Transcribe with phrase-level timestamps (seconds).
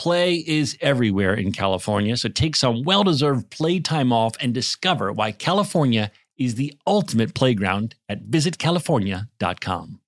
[0.00, 5.30] Play is everywhere in California, so take some well deserved playtime off and discover why
[5.30, 10.00] California is the ultimate playground at visitcalifornia.com.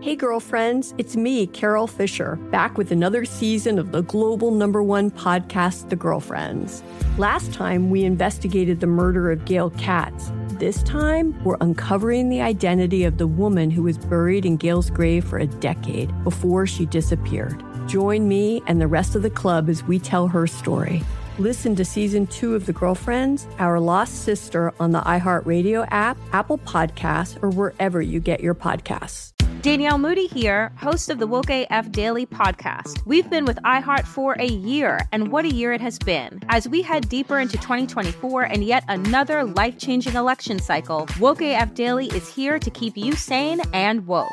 [0.00, 5.10] Hey, girlfriends, it's me, Carol Fisher, back with another season of the global number one
[5.10, 6.84] podcast, The Girlfriends.
[7.18, 10.30] Last time, we investigated the murder of Gail Katz.
[10.60, 15.24] This time, we're uncovering the identity of the woman who was buried in Gail's grave
[15.24, 17.60] for a decade before she disappeared.
[17.90, 21.02] Join me and the rest of the club as we tell her story.
[21.40, 26.58] Listen to season two of The Girlfriends, Our Lost Sister on the iHeartRadio app, Apple
[26.58, 29.32] Podcasts, or wherever you get your podcasts.
[29.62, 33.04] Danielle Moody here, host of the Woke AF Daily podcast.
[33.06, 36.40] We've been with iHeart for a year, and what a year it has been.
[36.48, 41.74] As we head deeper into 2024 and yet another life changing election cycle, Woke AF
[41.74, 44.30] Daily is here to keep you sane and woke.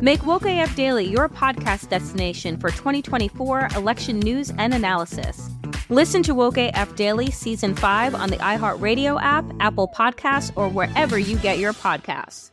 [0.00, 5.50] Make Woke AF Daily your podcast destination for 2024 election news and analysis.
[5.88, 11.18] Listen to Woke AF Daily Season 5 on the iHeartRadio app, Apple Podcasts, or wherever
[11.18, 12.50] you get your podcasts.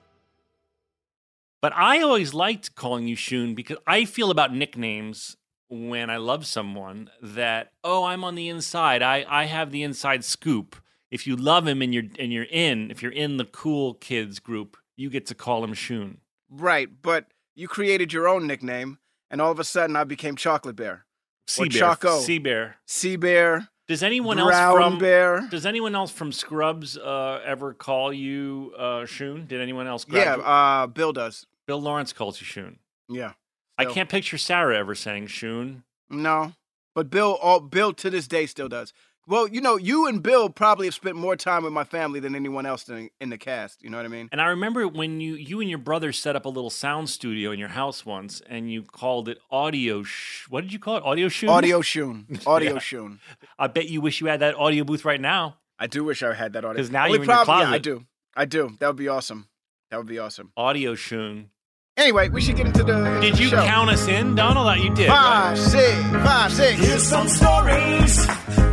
[1.61, 5.35] But I always liked calling you Shun because I feel about nicknames
[5.69, 9.01] when I love someone that, oh, I'm on the inside.
[9.01, 10.75] I, I have the inside scoop.
[11.11, 14.39] If you love him and you're and you're in, if you're in the cool kids
[14.39, 16.19] group, you get to call him Shun.
[16.49, 17.25] Right, but
[17.55, 18.99] you created your own nickname,
[19.31, 21.05] and all of a sudden I became Chocolate Bear.
[21.47, 21.79] Sea Or Bear.
[21.79, 22.19] Choco.
[22.19, 22.77] Sea Bear.
[22.85, 23.69] Sea Bear.
[23.87, 25.47] Does anyone Brown else from Bear.
[25.51, 29.45] Does anyone else from Scrubs uh, ever call you uh, Shun?
[29.45, 30.05] Did anyone else?
[30.09, 30.47] Yeah, graduate?
[30.47, 31.45] uh, Bill does.
[31.67, 32.79] Bill Lawrence calls you Shun.
[33.07, 33.33] Yeah.
[33.77, 35.83] I can't picture Sarah ever saying Shun.
[36.09, 36.53] No,
[36.95, 38.93] but Bill, all Bill to this day still does.
[39.27, 42.35] Well, you know, you and Bill probably have spent more time with my family than
[42.35, 43.81] anyone else in, in the cast.
[43.83, 44.29] You know what I mean?
[44.31, 47.51] And I remember when you you and your brother set up a little sound studio
[47.51, 50.03] in your house once, and you called it Audio.
[50.03, 51.03] Sh- what did you call it?
[51.03, 51.49] Audio Shun.
[51.49, 52.27] Audio Shun.
[52.45, 52.79] Audio Yeah.
[52.79, 53.19] Shun.
[53.57, 55.57] I bet you wish you had that audio booth right now.
[55.79, 56.81] I do wish I had that audio.
[56.81, 58.05] 'Cause now oh, Only you're in your problem- Yeah, I do.
[58.35, 58.77] I do.
[58.79, 59.47] That would be awesome.
[59.89, 60.51] That would be awesome.
[60.55, 61.49] Audio Shun.
[61.97, 63.19] Anyway, we should get into the.
[63.21, 63.63] Did you show.
[63.63, 64.67] count us in, Donald?
[64.67, 65.07] That you did.
[65.07, 66.77] Five, six, five, six.
[66.81, 68.25] Here's some stories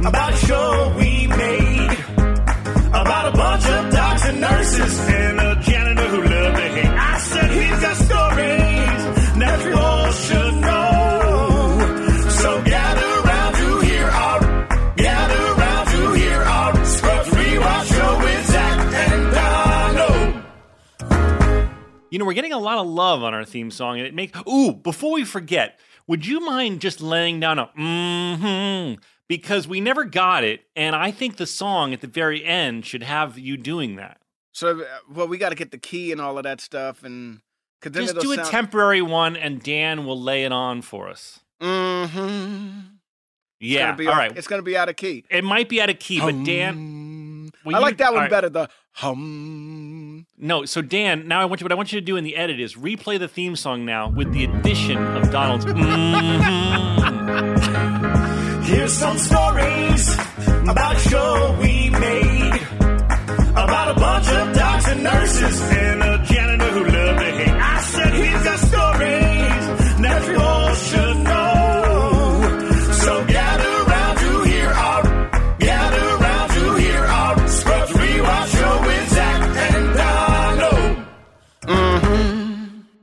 [0.05, 1.99] about a show we made.
[2.89, 6.85] About a bunch of docs and nurses and a janitor who loved to hate.
[6.87, 8.72] I said he's got stories
[22.13, 24.39] You know, we're getting a lot of love on our theme song, and it makes.
[24.47, 24.75] ooh.
[24.75, 29.01] Before we forget, would you mind just laying down a mm-hmm?
[29.29, 33.03] Because we never got it, and I think the song at the very end should
[33.03, 34.21] have you doing that.
[34.53, 37.41] So, uh, well, we got to get the key and all of that stuff, and
[37.83, 41.41] Just do a sound- temporary one, and Dan will lay it on for us.
[41.63, 42.81] Mm-hmm.
[43.59, 45.25] Yeah, all off- It's gonna be out of key.
[45.31, 47.02] It might be out of key, but Dan,
[47.65, 47.73] Hum.
[47.73, 48.31] will I like that one right.
[48.31, 48.49] better.
[48.49, 50.27] The hum.
[50.39, 50.65] no.
[50.65, 51.65] So Dan, now I want you.
[51.65, 54.09] What I want you to do in the edit is replay the theme song now
[54.09, 55.65] with the addition of Donald's.
[55.65, 57.33] mhm.
[58.65, 60.15] Here's some stories
[60.69, 62.61] about a show we made.
[63.53, 66.25] About a bunch of doctors and nurses and a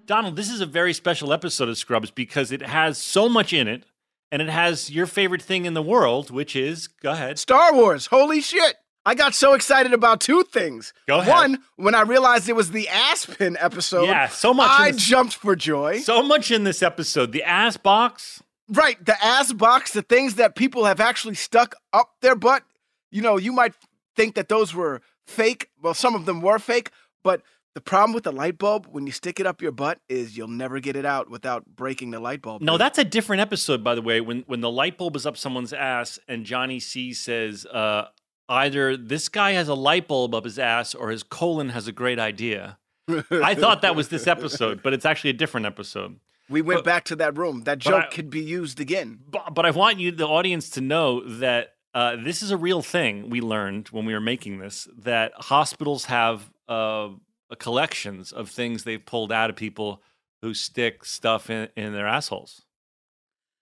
[0.10, 0.36] Donald.
[0.36, 3.84] This is a very special episode of Scrubs because it has so much in it,
[4.32, 7.38] and it has your favorite thing in the world, which is go ahead.
[7.38, 8.08] Star Wars.
[8.08, 8.78] Holy shit.
[9.06, 10.94] I got so excited about two things.
[11.08, 11.32] Go ahead.
[11.32, 14.06] One, when I realized it was the ass pen episode.
[14.06, 16.00] Yeah, so much I this- jumped for joy.
[16.00, 17.32] So much in this episode.
[17.32, 18.42] The ass box.
[18.68, 22.64] right, the ass box, the things that people have actually stuck up their butt.
[23.12, 23.74] you know, you might
[24.16, 25.70] think that those were fake.
[25.80, 26.90] Well, some of them were fake,
[27.24, 27.44] but
[27.80, 30.50] the problem with the light bulb when you stick it up your butt is you'll
[30.50, 32.62] never get it out without breaking the light bulb.
[32.62, 34.20] No, that's a different episode, by the way.
[34.20, 38.08] When when the light bulb is up someone's ass and Johnny C says, uh,
[38.50, 41.94] either this guy has a light bulb up his ass or his colon has a
[41.94, 42.78] great idea.
[43.32, 46.20] I thought that was this episode, but it's actually a different episode.
[46.50, 47.62] we went but- back to that room.
[47.62, 49.20] That joke I- could be used again.
[49.26, 52.82] But, but I want you, the audience, to know that uh, this is a real
[52.82, 57.10] thing we learned when we were making this that hospitals have uh,
[57.56, 60.02] collections of things they've pulled out of people
[60.42, 62.62] who stick stuff in, in their assholes.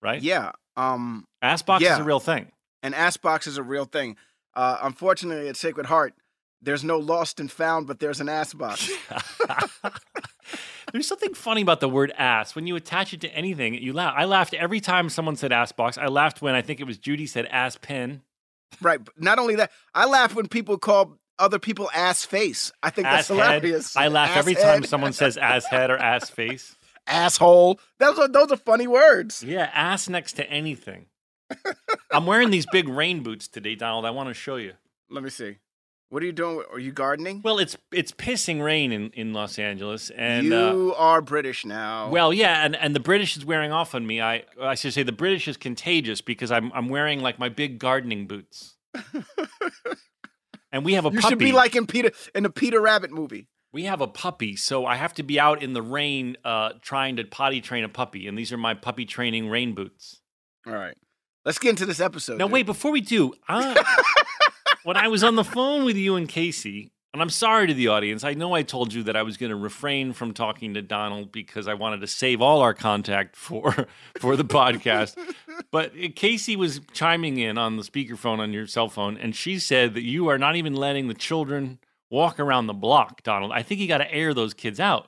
[0.01, 0.21] Right?
[0.21, 0.51] Yeah.
[0.75, 1.99] Um, Ass box is Yeah.
[1.99, 2.51] a real thing.
[2.83, 4.15] and ass box is a real thing.
[4.55, 6.13] Uh, unfortunately, at Sacred Heart,
[6.61, 8.89] there's no lost and found, but there's an ass box.
[10.93, 12.55] There's something funny about the word ass.
[12.55, 14.13] When you attach it to anything, you laugh.
[14.15, 15.97] I laughed every time someone said ass box.
[15.97, 18.21] I laughed when I think it was Judy said ass pen.
[18.81, 19.03] right.
[19.03, 22.71] But not only that, I laugh when people call other people ass face.
[22.81, 23.63] I think Ass that's head.
[23.63, 23.95] hilarious.
[23.97, 26.75] I laugh Ass every head, time someone says ass head or ass face.
[27.07, 27.79] asshole.
[27.99, 29.43] Those are those are funny words.
[29.43, 31.05] Yeah, ass next to anything.
[32.11, 34.05] I'm wearing these big rain boots today, Donald.
[34.05, 34.73] I want to show you.
[35.09, 35.57] Let me see.
[36.09, 36.63] What are you doing?
[36.71, 37.41] Are you gardening?
[37.43, 42.09] Well, it's it's pissing rain in, in Los Angeles, and uh, you are British now.
[42.09, 44.21] well, yeah, and, and the British is wearing off on me.
[44.21, 47.77] I I should say the British is contagious because I'm I'm wearing like my big
[47.79, 48.75] gardening boots,
[50.71, 51.29] and we have a you puppy.
[51.31, 53.47] should be like in Peter in the Peter Rabbit movie.
[53.73, 57.17] we have a puppy, so I have to be out in the rain uh, trying
[57.17, 60.21] to potty train a puppy, and these are my puppy training rain boots.
[60.65, 60.95] All right.
[61.45, 62.37] Let's get into this episode.
[62.37, 62.53] Now, dude.
[62.53, 63.81] wait, before we do, I,
[64.83, 67.87] when I was on the phone with you and Casey, and I'm sorry to the
[67.87, 70.83] audience, I know I told you that I was going to refrain from talking to
[70.83, 73.87] Donald because I wanted to save all our contact for
[74.19, 75.17] for the podcast.
[75.71, 79.95] But Casey was chiming in on the speakerphone on your cell phone, and she said
[79.95, 81.79] that you are not even letting the children
[82.11, 83.51] walk around the block, Donald.
[83.51, 85.07] I think you got to air those kids out.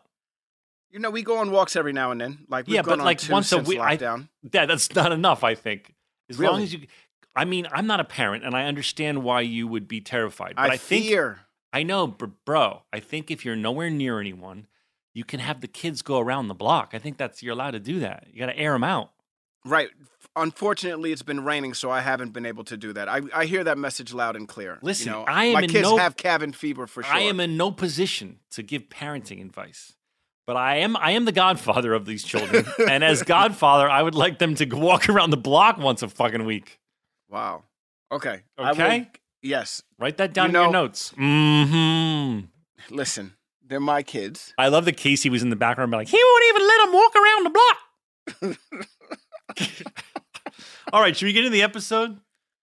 [0.89, 2.39] You know, we go on walks every now and then.
[2.50, 4.29] Like we've Yeah, gone but on like once a week, I- lockdown.
[4.51, 5.94] Yeah, that's not enough, I think.
[6.27, 6.88] As long as you,
[7.35, 10.56] I mean, I'm not a parent, and I understand why you would be terrified.
[10.56, 11.41] But I, I, think fear.
[11.71, 12.83] I know, br- bro.
[12.92, 14.68] I think if you're nowhere near anyone,
[15.13, 16.92] you can have the kids go around the block.
[16.94, 18.27] I think that's you're allowed to do that.
[18.31, 19.12] You got to air them out.
[19.66, 19.89] Right.
[20.36, 23.10] Unfortunately, it's been raining, so I haven't been able to do that.
[23.10, 24.74] I, I hear that message loud and clear.
[24.74, 27.13] You Listen, know, I am my in kids no- have cabin fever for sure.
[27.13, 29.94] I am in no position to give parenting advice,
[30.48, 34.16] but I am I am the godfather of these children, and as godfather, I would
[34.16, 36.80] like them to walk around the block once a fucking week.
[37.30, 37.63] wow.
[38.12, 38.42] Okay.
[38.57, 39.10] I will- Okay,
[39.41, 39.81] yes.
[39.97, 41.13] write that down You in your know- notes.
[41.18, 42.39] Hmm.
[42.89, 43.33] Listen,
[43.65, 44.53] they're my kids.
[44.57, 47.15] I love that Casey was in the background, like, he won't even let him walk
[47.15, 47.77] around the block.
[50.94, 52.18] All right, should we get into the episode?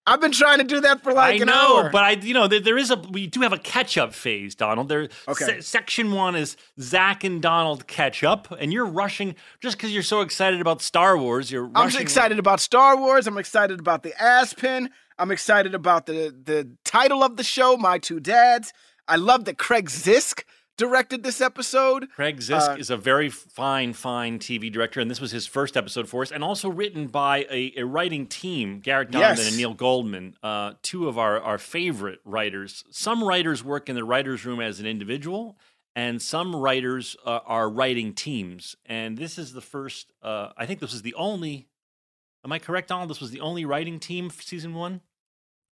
[0.08, 1.90] I've been trying to do that for like I an know, hour.
[1.90, 4.55] but I, you know, there, there is a we do have a catch up phase,
[4.55, 4.88] Donald.
[4.88, 5.44] There, Okay.
[5.44, 10.05] se- section one is Zach and Donald catch up, and you're rushing just because you're
[10.05, 11.50] so excited about Star Wars.
[11.50, 13.26] You're I'm excited about Star Wars.
[13.26, 14.90] I'm excited about the ass pen.
[15.19, 18.73] I'm excited about the the title of the show, My Two Dads.
[19.09, 20.43] I love that Craig Zisk
[20.77, 22.11] directed this episode.
[22.11, 25.75] Craig Zisk Uh, is a very fine, fine TV director, and this was his first
[25.75, 29.49] episode for us, and also written by a, a writing team, Garrett Donovan Yes.
[29.49, 32.85] and Neil Goldman, uh, two of our, our favorite writers.
[32.91, 35.56] Some writers work in the writer's room as an individual,
[35.94, 38.77] and some writers uh, are writing teams.
[38.85, 41.69] And this is the first, uh, I think this is the only,
[42.44, 43.08] am I correct, Donald?
[43.08, 45.01] This was the only writing team for season one?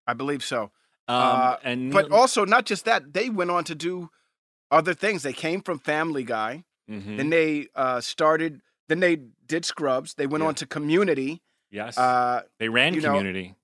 [0.08, 0.72] I believe so.
[1.08, 4.10] Um, Uh, and But also, not just that, they went on to do
[4.70, 5.24] other things.
[5.24, 6.64] They came from Family Guy.
[6.90, 7.18] Mhm.
[7.18, 8.62] Then they uh, started.
[8.88, 9.16] Then they
[9.46, 10.14] did Scrubs.
[10.16, 10.50] They went Yeah.
[10.50, 13.56] on to Community, yes, uh, they ran you know, Community.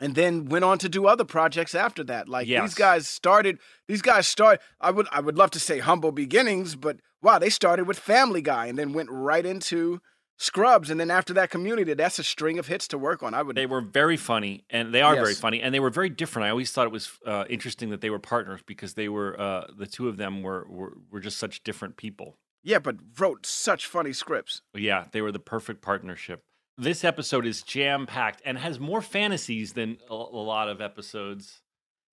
[0.00, 2.28] and then went on to do other projects after that.
[2.28, 2.62] Like Yes.
[2.62, 3.58] these guys started.
[3.86, 4.60] These guys start.
[4.80, 5.06] I would.
[5.12, 8.78] I would love to say humble beginnings, but wow, they started with Family Guy and
[8.78, 10.00] then went right into
[10.42, 11.92] Scrubs, and then after that, Community.
[11.92, 13.34] That's a string of hits to work on.
[13.34, 13.54] I would.
[13.56, 16.46] They were very funny, and they are very funny, and they were very different.
[16.46, 19.66] I always thought it was uh, interesting that they were partners because they were uh,
[19.76, 22.38] the two of them were, were were just such different people.
[22.62, 24.62] yeah, but wrote such funny scripts.
[24.74, 26.40] Yeah, they were the perfect partnership.
[26.78, 31.60] This episode is jam packed and has more fantasies than a, a lot of episodes.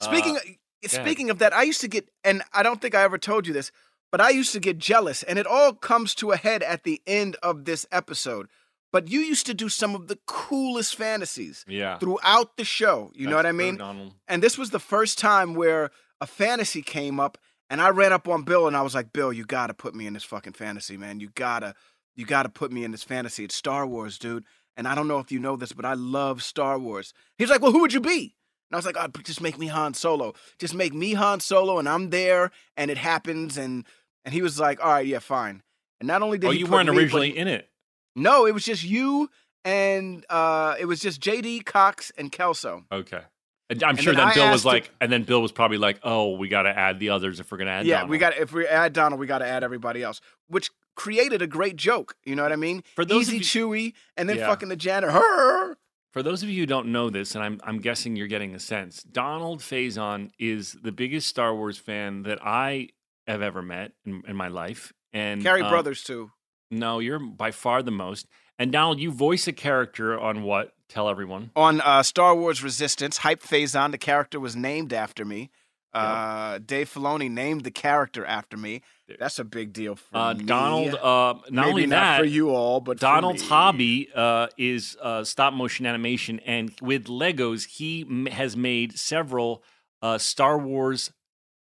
[0.03, 0.43] Speaking Uh, of,
[0.91, 1.05] ahead.
[1.05, 3.53] speaking of that, I used to get, and I don't think I ever told you
[3.53, 3.71] this,
[4.11, 7.01] but I used to get jealous, and it all comes to a head at the
[7.05, 8.47] end of this episode.
[8.91, 13.11] But you used to do some of the coolest fantasies yeah, throughout the show.
[13.13, 13.77] You know what I mean?
[13.77, 14.13] Donald.
[14.27, 17.37] And this was the first time where a fantasy came up,
[17.69, 20.07] and I ran up on Bill, and I was like, "Bill, you gotta put me
[20.07, 21.19] in this fucking fantasy, man.
[21.19, 21.75] You gotta,
[22.15, 23.43] you gotta put me in this fantasy.
[23.43, 24.45] It's Star Wars, dude."
[24.77, 27.13] And I don't know if you know this, but I love Star Wars.
[27.37, 28.35] He's like, "Well, who would you be?"
[28.69, 30.33] And I was like, oh, just make me Han Solo.
[30.59, 33.57] Just make me Han Solo, and I'm there, and it happens.
[33.57, 33.85] And
[34.25, 35.63] and he was like, all right, yeah, fine.
[35.99, 37.69] And not only did oh, he you weren't me, originally he- in it.
[38.15, 39.29] no, it was just you
[39.65, 42.85] and uh, it was just JD Cox and Kelso.
[42.91, 43.21] Okay.
[43.69, 45.99] And I'm And sure then then Bill was like, and then Bill was probably like,
[46.03, 48.09] oh, we got to add the others if we're going to add yeah, Donald.
[48.11, 51.47] we got if we add Donald, we got to add everybody else, which created a
[51.47, 52.15] great joke.
[52.23, 52.83] You know what I mean?
[52.95, 54.47] For those Easy, you- Chewie, and then Yeah.
[54.47, 55.11] fucking the janitor.
[55.11, 55.77] Her.
[56.11, 58.59] For those of you who don't know this, and I'm, I'm guessing you're getting a
[58.59, 62.89] sense, Donald Faison is the biggest Star Wars fan that I
[63.27, 64.93] have ever met in, in my life.
[65.13, 66.31] And Carrie uh, Brothers too.
[66.71, 68.27] No, you're by far the most.
[68.59, 70.73] And Donald, you voice a character on what?
[70.89, 71.51] Tell everyone.
[71.55, 75.51] On uh, Star Wars Resistance, Hype Fazon, the character was named after me.
[75.93, 78.81] Uh, Dave Filoni named the character after me.
[79.19, 80.43] That's a big deal for Uh, me.
[80.43, 84.97] Donald, uh, not Maybe only not that, for you all, but Donald's hobby uh, is
[85.01, 89.63] uh, stop motion animation, and with Legos, he m- has made several
[90.01, 91.11] uh, Star Wars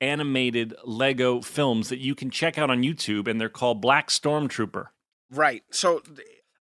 [0.01, 4.87] animated Lego films that you can check out on YouTube, and they're called Black Stormtrooper.
[5.31, 5.63] Right.
[5.71, 6.03] So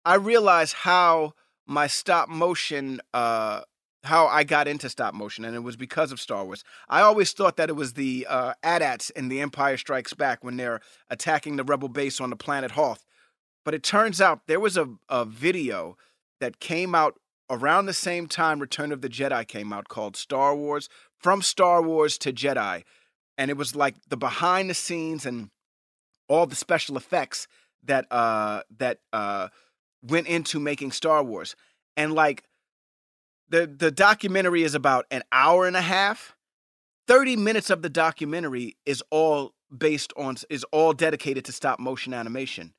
[0.04, 1.32] I realize how
[1.66, 3.62] my stop motion, uh,
[4.04, 6.64] how I got into stop motion, and it was because of Star Wars.
[6.88, 10.56] I always thought that it was the uh, AT-ATs in The Empire Strikes Back when
[10.56, 10.80] they're
[11.10, 13.04] attacking the rebel base on the planet Hoth.
[13.64, 15.96] But it turns out there was a, a video
[16.40, 17.18] that came out
[17.50, 20.88] around the same time Return of the Jedi came out called Star Wars
[21.18, 22.84] From Star Wars to Jedi.
[23.36, 25.50] And it was like the behind the scenes and
[26.28, 27.48] all the special effects
[27.82, 29.48] that uh that uh
[30.02, 31.56] went into making Star Wars.
[31.96, 32.44] And like
[33.50, 36.36] the the documentary is about an hour and a half.
[37.06, 42.14] 30 minutes of the documentary is all based on is all dedicated to stop motion
[42.14, 42.72] animation.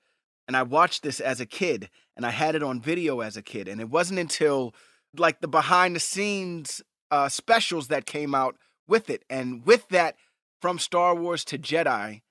[0.48, 3.42] And I watched this as a kid and I had it on video as a
[3.42, 4.74] kid and it wasn't until
[5.18, 10.16] like the behind the scenes uh specials that came out with it and with that
[10.62, 12.22] from Star Wars to Jedi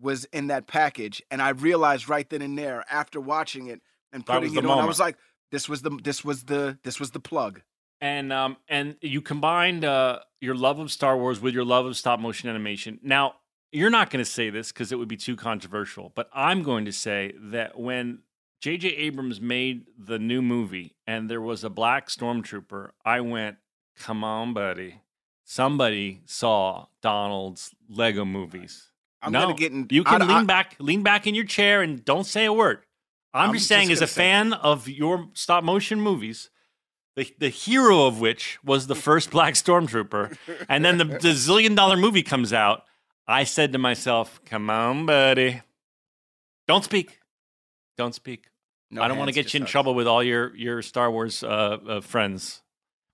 [0.00, 3.80] was in that package, and I realized right then and there after watching it
[4.12, 5.16] and putting it on, I was like,
[5.50, 7.62] "This was the this was the this was the plug."
[8.02, 11.96] And um and you combined uh your love of Star Wars with your love of
[11.96, 12.98] stop motion animation.
[13.02, 13.36] Now,
[13.70, 16.84] you're not going to say this because it would be too controversial, but I'm going
[16.86, 18.18] to say that when
[18.60, 18.88] J.J.
[18.88, 23.56] Abrams made the new movie and there was a black stormtrooper, I went,
[23.96, 25.00] "Come on, buddy!
[25.44, 28.88] Somebody saw Donald's Lego movies."
[29.22, 29.86] I'm no, gonna get in.
[29.90, 32.52] You can I- lean I- back, lean back in your chair, and don't say a
[32.52, 32.84] word.
[33.32, 36.50] I'm, I'm just saying, just as a say- fan of your stop motion movies,
[37.16, 40.36] the the hero of which was the first Black Stormtrooper,
[40.68, 42.84] and then the, the zillion dollar movie comes out.
[43.26, 45.62] I said to myself, "Come on, buddy,
[46.66, 47.20] don't speak,
[47.96, 48.46] don't speak.
[48.90, 49.70] No I don't want to get you in us.
[49.70, 52.62] trouble with all your your Star Wars uh, uh, friends.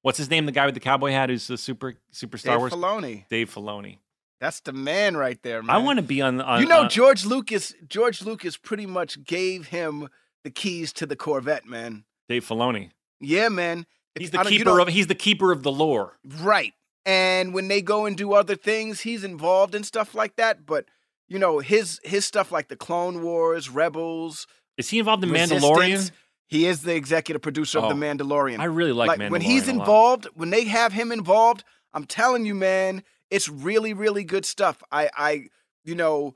[0.02, 0.47] What's his name?
[0.47, 2.73] The guy with the cowboy hat who's the super super Star Dave Wars.
[2.73, 3.28] Filoni.
[3.28, 3.99] Dave Filoni.
[4.40, 5.75] That's the man right there, man.
[5.75, 6.40] I want to be on.
[6.40, 7.75] on You know, on- George Lucas.
[7.88, 10.09] George Lucas pretty much gave him
[10.45, 12.05] the keys to the Corvette, man.
[12.28, 12.90] Dave Filoni.
[13.20, 13.87] Yeah, man.
[14.18, 16.18] He's the keeper of he's the keeper of the lore.
[16.25, 16.75] Right.
[17.06, 20.66] And when they go and do other things, he's involved in stuff like that.
[20.66, 20.87] But
[21.28, 24.46] you know, his his stuff like the Clone Wars, Rebels,
[24.76, 26.10] Is he involved in Resistance, Mandalorian?
[26.48, 28.58] He is the executive producer Oh, of the oh, Mandalorian.
[28.58, 29.30] I really like, Mandalorian.
[29.30, 34.25] when he's involved, when they have him involved, I'm telling you, man, it's really, really
[34.25, 34.82] good stuff.
[34.90, 35.44] I, I,
[35.84, 36.34] you know,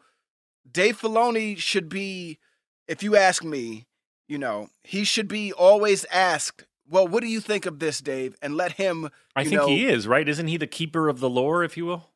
[0.70, 2.38] Dave Filoni should be,
[2.86, 3.86] if you ask me,
[4.28, 8.36] you know, he should be always asked, well, what do you think of this, Dave?
[8.42, 9.08] And let him.
[9.34, 10.28] I think know, he is right.
[10.28, 12.10] Isn't he the keeper of the lore, if you will?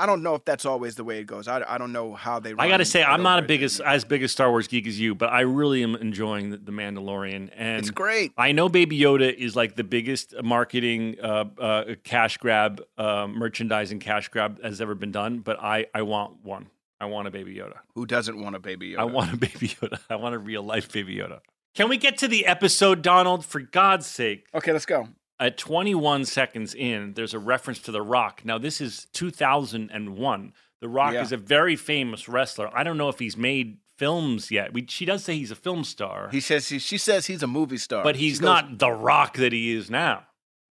[0.00, 1.48] I don't know if that's always the way it goes.
[1.48, 2.54] I, I don't know how they.
[2.56, 4.86] I got to say, I'm not a big as, as big a Star Wars geek
[4.86, 7.50] as you, but I really am enjoying the, the Mandalorian.
[7.56, 8.32] And It's great.
[8.36, 13.98] I know Baby Yoda is like the biggest marketing uh, uh, cash grab, uh, merchandising
[13.98, 15.40] cash grab has ever been done.
[15.40, 16.68] But I, I want one.
[17.00, 17.78] I want a Baby Yoda.
[17.94, 18.98] Who doesn't want a baby Yoda?
[18.98, 19.98] I want a Baby Yoda.
[20.10, 21.40] I want a real life Baby Yoda.
[21.78, 23.44] Can we get to the episode, Donald?
[23.44, 24.48] For God's sake.
[24.52, 25.06] Okay, let's go.
[25.38, 28.40] At 21 seconds in, there's a reference to The Rock.
[28.44, 30.52] Now, this is 2001.
[30.80, 31.22] The Rock Yeah.
[31.22, 32.68] is a very famous wrestler.
[32.76, 34.72] I don't know if he's made films yet.
[34.72, 37.46] We, she does say he's a film star, He says he, she says he's a
[37.46, 40.24] movie star, but he's goes, not The Rock that he is now.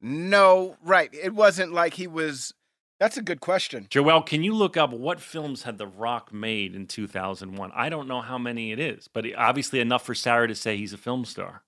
[0.01, 1.13] No, right.
[1.13, 2.51] It wasn't like he was.
[2.99, 3.87] That's a good question.
[3.89, 7.71] Joel, can you look up what films had The Rock made in 2001?
[7.75, 10.93] I don't know how many it is, but obviously enough for Sarah to say he's
[10.93, 11.63] a film star.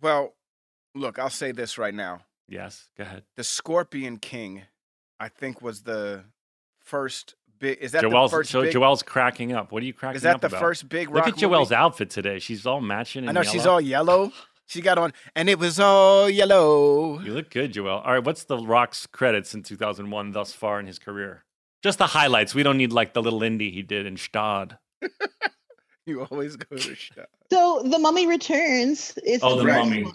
[0.00, 0.34] Well,
[0.94, 2.20] look, I'll say this right now.
[2.48, 3.24] Yes, go ahead.
[3.36, 4.62] The Scorpion King,
[5.18, 6.24] I think, was the
[6.80, 7.78] first big.
[7.80, 8.72] Is that Joel's, the first so big?
[8.72, 9.72] Joel's cracking up.
[9.72, 10.16] What are you cracking up?
[10.16, 10.60] is that up the about?
[10.60, 11.78] first big Look at Joel's movie?
[11.78, 12.38] outfit today.
[12.38, 13.28] She's all matching.
[13.28, 14.32] I know she's all yellow.
[14.68, 17.18] She got on, and it was all yellow.
[17.20, 18.00] You look good, Joel.
[18.04, 21.44] All right, what's The Rock's credits in 2001 thus far in his career?
[21.82, 22.54] Just the highlights.
[22.54, 24.78] We don't need like the little indie he did in Stad.
[26.06, 27.26] You always go to shot.
[27.52, 30.04] So the Mummy Returns is Oh, the, The first Mummy.
[30.04, 30.14] one,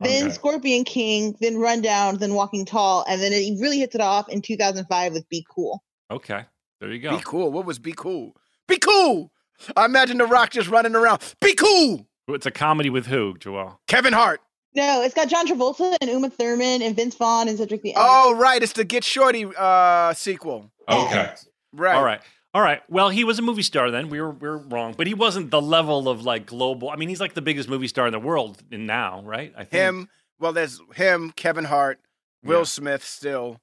[0.00, 0.32] then Okay.
[0.32, 4.40] Scorpion King, then Rundown, then Walking Tall, and then it really hits it off in
[4.40, 5.82] 2005 with Be Cool.
[6.10, 6.46] Okay,
[6.80, 7.18] there you go.
[7.18, 7.52] Be cool.
[7.52, 8.34] What was be cool?
[8.68, 9.30] Be cool.
[9.76, 11.20] I imagine The Rock just running around.
[11.42, 12.06] Be cool.
[12.28, 13.80] It's a comedy with who, Joel?
[13.86, 14.40] Kevin Hart.
[14.74, 18.08] No, it's got John Travolta and Uma Thurman and Vince Vaughn and Cedric the Entertainer.
[18.10, 18.60] Oh, right.
[18.62, 20.70] It's the Get Shorty uh, sequel.
[20.88, 21.32] Okay.
[21.72, 21.94] Right.
[21.94, 22.20] All right.
[22.54, 22.82] All right.
[22.88, 24.08] Well, he was a movie star then.
[24.08, 26.88] We were we were wrong, but he wasn't the level of like global.
[26.90, 29.52] I mean, he's like the biggest movie star in the world in now, right?
[29.56, 30.08] I think Him.
[30.40, 31.98] Well, there's him, Kevin Hart,
[32.44, 32.64] Will Yeah.
[32.64, 33.60] Smith still,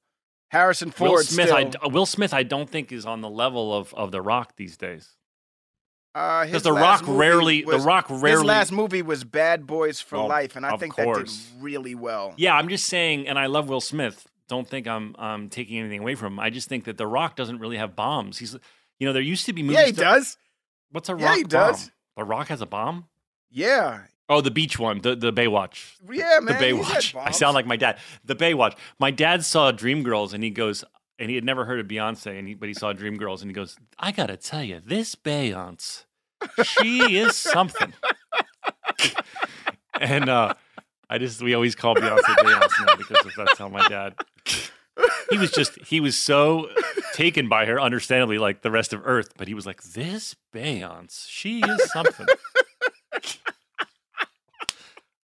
[0.50, 1.48] Harrison Ford Will Smith.
[1.50, 1.72] still.
[1.84, 2.34] I, Will Smith.
[2.34, 5.16] I don't think is on the level of of The Rock these days.
[6.14, 7.64] Uh, Because his The Rock rarely.
[7.64, 8.32] was- the Rock rarely.
[8.32, 11.38] His last movie was Bad Boys for Oh, Life, and I think course.
[11.38, 12.34] that did really well.
[12.38, 14.28] Yeah, I'm just saying, and I love Will Smith.
[14.50, 16.40] Don't think I'm um, taking anything away from him.
[16.42, 18.38] I just think that The Rock doesn't really have bombs.
[18.40, 18.54] He's,
[19.00, 19.78] you know, there used to be movies.
[19.80, 20.38] Yeah, he does.
[20.92, 21.84] What's a Yeah, rock Yeah, he does.
[21.84, 21.92] bomb?
[22.18, 23.06] The Rock has a bomb.
[23.50, 24.02] Yeah.
[24.28, 25.94] Oh, the beach one, the the Baywatch.
[26.10, 26.56] Yeah, the man.
[26.56, 27.16] had Baywatch.
[27.26, 27.98] I sound like my dad.
[28.26, 28.76] The Baywatch.
[29.00, 30.84] My dad saw Dreamgirls and he goes,
[31.22, 33.54] and he had never heard of Beyonce, and he, but he saw Dreamgirls and he
[33.54, 36.06] goes, I gotta tell you, this Beyonce,
[36.64, 37.94] she is something.
[40.02, 40.56] and uh,
[41.08, 44.16] I just we always call Beyonce Beyonce now because that's how my dad.
[45.30, 46.68] He was just he was so
[47.14, 49.30] taken by her, understandably, like the rest of Earth.
[49.38, 52.26] But he was like, "This Beyonce, she is something."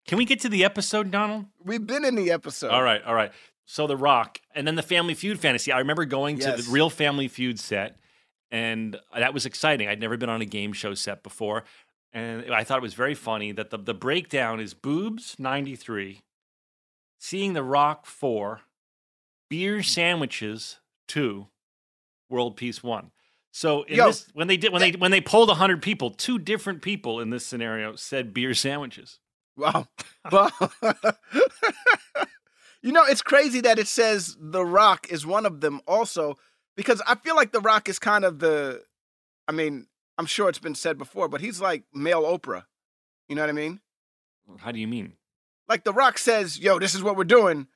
[0.07, 1.45] Can we get to the episode, Donald?
[1.63, 2.69] We've been in the episode.
[2.69, 3.31] All right, all right.
[3.65, 5.71] So The Rock, and then the Family Feud fantasy.
[5.71, 7.97] I remember going to the real Family Feud set,
[8.51, 9.87] and that was exciting.
[9.87, 11.63] I'd never been on a game show set before,
[12.13, 16.21] and I thought it was very funny that the the breakdown is boobs ninety three,
[17.19, 18.61] seeing The Rock four,
[19.49, 21.47] beer sandwiches two,
[22.29, 23.11] world peace one.
[23.51, 26.37] So in Yo, this, when they did when they when they polled hundred people, two
[26.37, 29.19] different people in this scenario said beer sandwiches.
[29.57, 29.87] Wow.
[32.85, 36.37] you know, it's crazy that it says The Rock is one of them also,
[36.77, 38.83] because I feel like The Rock is kind of the,
[39.47, 39.87] I mean,
[40.19, 42.65] I'm sure it's been said before, but he's like male Oprah.
[43.27, 43.79] You know what I mean?
[44.59, 45.13] How do you mean?
[45.67, 47.67] Like The Rock says, yo, this is what we're doing.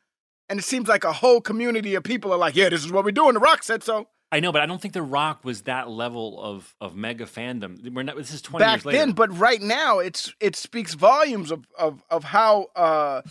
[0.47, 3.03] And it seems like a whole community of people are like, yeah, this is what
[3.03, 3.33] we're doing.
[3.33, 4.07] The Rock said so.
[4.31, 7.91] I know, but I don't think The Rock was that level of of mega fandom.
[7.91, 8.15] We're not.
[8.15, 8.97] This is twenty back years later.
[8.99, 13.23] then, but right now it's it speaks volumes of of of how uh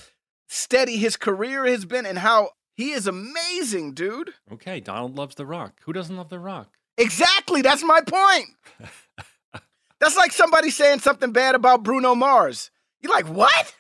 [0.49, 4.35] steady his career has been and how he is amazing, dude.
[4.53, 5.81] okay, Donald loves The Rock.
[5.85, 6.77] Who doesn't love The Rock?
[6.97, 8.47] Exactly, that's my point.
[10.01, 12.71] that's like somebody saying something bad about Bruno Mars.
[13.01, 13.75] You're like, what?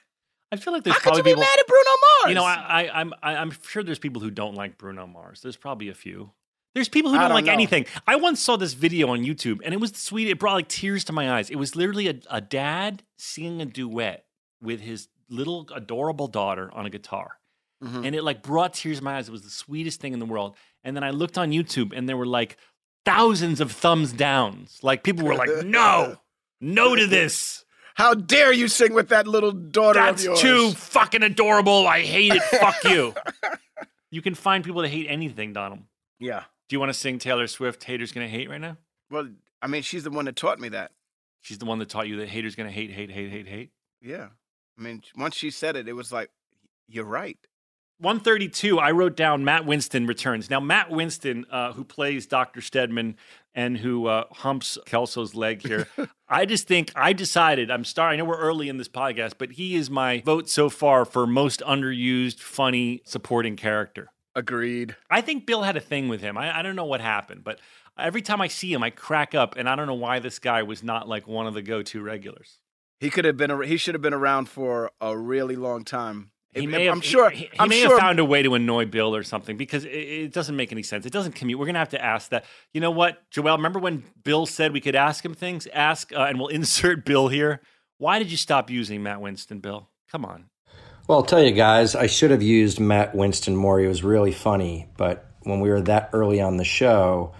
[0.50, 1.40] I feel like there's How could probably you be people.
[1.42, 2.28] mad at Bruno Mars?
[2.28, 5.42] You know, I, I, I'm I, I'm sure there's people who don't like Bruno Mars.
[5.42, 6.31] There's probably a few.
[6.74, 7.52] There's people who don't, don't like know.
[7.52, 7.87] anything.
[8.07, 10.28] I once saw this video on YouTube, and it was sweet.
[10.28, 11.50] It brought like tears to my eyes.
[11.50, 14.24] It was literally a, a dad singing a duet
[14.62, 17.33] with his little adorable daughter on a guitar.
[17.83, 18.05] Mhm.
[18.05, 19.29] and it like brought tears to my eyes.
[19.29, 20.57] It was the sweetest thing in the world.
[20.83, 22.57] And then I looked on YouTube, and there were like
[23.05, 24.81] thousands of thumbs downs.
[24.83, 26.17] Like people were like, "No,
[26.61, 27.64] no to this.
[27.95, 30.41] How dare you sing with that little daughter That's of yours?
[30.41, 31.87] too fucking adorable.
[31.87, 32.43] I hate it.
[32.43, 33.14] Fuck you."
[34.11, 35.81] You can find people that hate anything, Donald.
[36.19, 36.45] Yeah.
[36.69, 37.85] Do you want to sing Taylor Swift?
[37.85, 38.79] Haters gonna hate right now.
[39.11, 39.29] Well,
[39.61, 40.93] I mean, she's the one that taught me that.
[41.43, 43.71] She's the one that taught you that haters gonna hate, hate, hate, hate, hate.
[44.01, 44.29] Yeah.
[44.79, 46.31] I mean, once she said it, it was like,
[46.88, 47.38] you're right.
[48.01, 50.49] 132, I wrote down Matt Winston returns.
[50.49, 52.61] Now, Matt Winston, uh, who plays Dr.
[52.61, 53.17] Stedman
[53.57, 55.88] and who uh, humps Kelso's leg here,
[56.29, 59.53] I just think I decided, I'm sorry, I know we're early in this podcast, but
[59.53, 64.12] he is my vote so far for most underused, funny, supporting character.
[64.37, 64.95] Agreed.
[65.11, 66.38] I think Bill had a thing with him.
[66.38, 67.59] I, I don't know what happened, but
[67.99, 70.62] every time I see him, I crack up, and I don't know why this guy
[70.62, 72.61] was not like one of the go to regulars.
[73.00, 73.50] He could have been.
[73.50, 76.30] ar- He should have been around for a really long time.
[76.54, 77.30] He may have, I'm sure.
[77.30, 77.90] He, he I'm may sure.
[77.90, 80.82] have found a way to annoy Bill or something because it, it doesn't make any
[80.82, 81.06] sense.
[81.06, 81.58] It doesn't commute.
[81.58, 82.44] We're gonna have to ask that.
[82.72, 83.56] You know what, Joel?
[83.56, 85.68] Remember when Bill said we could ask him things?
[85.72, 87.61] Ask, uh, and we'll insert Bill here.
[87.98, 89.88] Why did you stop using Matt Winston, Bill?
[90.11, 90.46] Come on.
[91.06, 93.78] Well, I'll tell you guys, I should have used Matt Winston more.
[93.78, 94.88] He was really funny.
[94.96, 97.32] But when we were that early on the show,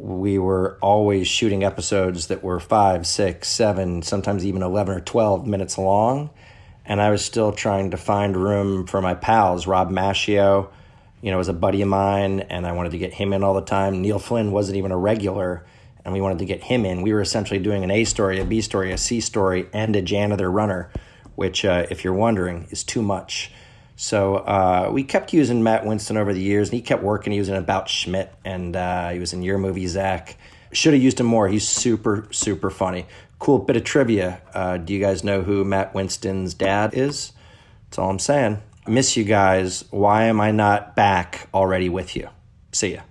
[0.00, 5.46] we were always shooting episodes that were five, six, seven, sometimes even 11 or 12
[5.46, 6.30] minutes long.
[6.84, 9.66] And I was still trying to find room for my pals.
[9.66, 10.70] Rob Maschio,
[11.20, 13.54] you know, was a buddy of mine, and I wanted to get him in all
[13.54, 14.00] the time.
[14.00, 15.64] Neil Flynn wasn't even a regular,
[16.04, 17.02] and we wanted to get him in.
[17.02, 20.02] We were essentially doing an A story, a B story, a C story, and a
[20.02, 20.90] janitor runner
[21.40, 23.50] which, uh, if you're wondering, is too much.
[24.00, 27.34] So uh, we kept using Matt Winston over the years, and he kept working.
[27.34, 30.38] He was in About Schmidt, and uh, he was in your movie, Zach.
[30.72, 31.48] Should have used him more.
[31.48, 33.04] He's super, super funny.
[33.38, 34.40] Cool bit of trivia.
[34.54, 37.32] Uh, do you guys know who Matt Winston's dad is?
[37.84, 38.62] That's all I'm saying.
[38.86, 39.84] I miss you guys.
[39.90, 42.30] Why am I not back already with you?
[42.72, 43.02] See ya.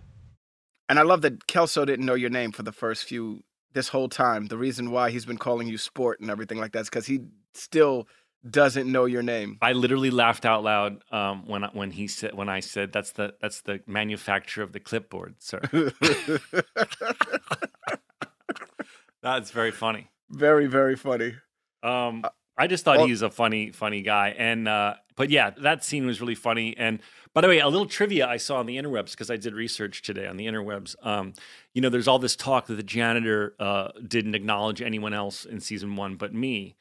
[0.90, 4.10] And I love that Kelso didn't know your name for the first few this whole
[4.10, 4.48] time.
[4.48, 7.20] The reason why he's been calling you sport and everything like that is because he
[7.54, 8.08] still
[8.48, 9.58] doesn't know your name.
[9.62, 13.12] I literally laughed out loud um, when I- when he said when I said that's
[13.12, 15.62] the that's the manufacturer of the clipboard, sir.
[19.22, 20.08] that's very funny.
[20.30, 21.34] very, very funny.
[21.84, 22.24] Um,
[22.58, 24.36] I just thought well- he was a funny, funny guy.
[24.38, 26.76] And uh, but yeah, that scene was really funny.
[26.78, 27.00] And
[27.34, 30.02] by the way, a little trivia I saw on the interwebs because I did research
[30.02, 30.96] today on the interwebs.
[31.06, 31.34] Um,
[31.74, 35.60] you know, there's all this talk that the janitor uh, didn't acknowledge anyone else in
[35.60, 36.76] season one but me.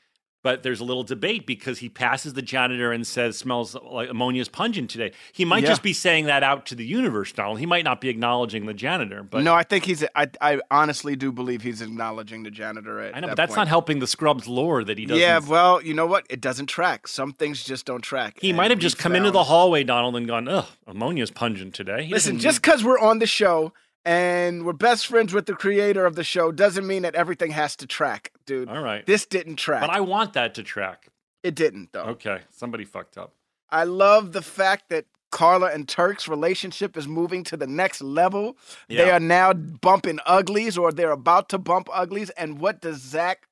[0.45, 4.49] But there's a little debate because he passes the janitor and says, "Smells like ammonia's
[4.49, 5.71] pungent today." He might Yeah.
[5.71, 7.59] just be saying that out to the universe, Donald.
[7.59, 9.25] He might not be acknowledging the janitor.
[9.25, 10.05] But no, I think he's.
[10.15, 13.01] I, I honestly do believe he's acknowledging the janitor.
[13.01, 13.57] At I know, that but that's point.
[13.59, 15.21] not helping the Scrubs lore that he doesn't.
[15.21, 16.25] Yeah, well, you know what?
[16.31, 17.09] It doesn't track.
[17.09, 18.39] Some things just don't track.
[18.41, 21.75] He And might have just come into the hallway, Donald, and gone, ugh, ammonia's pungent
[21.75, 22.05] today.
[22.05, 23.73] He Listen, just because we're on the show
[24.05, 27.75] and we're best friends with the creator of the show doesn't mean that everything has
[27.77, 28.69] to track, dude.
[28.69, 29.07] All right.
[29.07, 29.81] This didn't track.
[29.83, 31.09] But I want that to track.
[31.45, 32.03] it didn't, though.
[32.15, 32.41] Okay.
[32.51, 33.35] Somebody fucked up.
[33.71, 38.57] I love the fact that Carla and Turk's relationship is moving to the next level.
[38.89, 42.31] They are now bumping uglies, or they're about to bump uglies.
[42.31, 43.47] And what does Zach,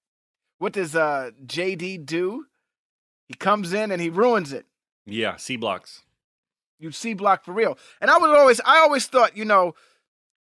[0.59, 2.47] what does uh, JD do?
[3.29, 4.65] He comes in and he ruins it.
[5.05, 5.37] Yeah.
[5.37, 6.03] C blocks.
[6.79, 7.79] You C block for real.
[8.01, 9.75] And I was always, I always thought, you know,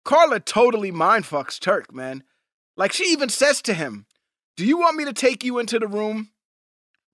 [0.05, 2.23] Carla totally mind fucks Turk, man.
[2.77, 4.07] Like she even says to him,
[4.57, 6.31] "Do you want me to take you into the room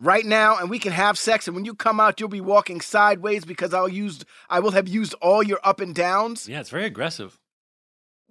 [0.00, 1.46] right now and we can have sex?
[1.46, 4.88] And when you come out, you'll be walking sideways because I'll use, I will have
[4.88, 6.60] used all your up and downs." Yeah.
[6.60, 7.38] It's very aggressive.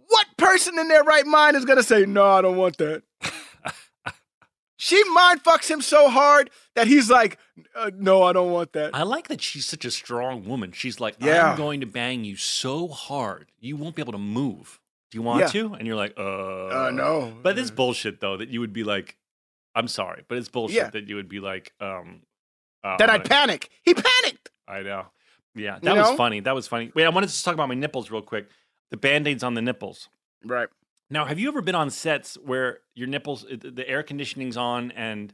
[0.07, 3.03] What person in their right mind is gonna say, "No, I don't want that"?
[4.75, 7.37] she mind fucks him so hard that he's like,
[7.75, 10.71] uh, "No, I don't want that." I like that she's such a strong woman.
[10.73, 11.51] She's like, Yeah.
[11.51, 14.80] I'm going to bang you so hard, you won't be able to move.
[15.11, 15.47] Do you want Yeah.
[15.47, 15.73] to?
[15.73, 17.37] And you're like, uh, Uh, no.
[17.43, 19.17] But it's bullshit, though, that you would be like,
[19.75, 20.89] I'm sorry, but it's bullshit Yeah.
[20.89, 22.23] that you would be like, um,
[22.83, 23.69] uh, I'm I'd panic.
[23.83, 24.49] He panicked.
[24.67, 25.07] I know.
[25.53, 26.15] Yeah, You that was know?
[26.17, 26.39] funny.
[26.39, 26.91] That was funny.
[26.95, 28.49] Wait, I wanted to talk about my nipples real quick.
[28.89, 30.09] The band aids on the nipples.
[30.43, 30.69] Right.
[31.09, 35.33] Now, have you ever been on sets where your nipples, the air conditioning's on, and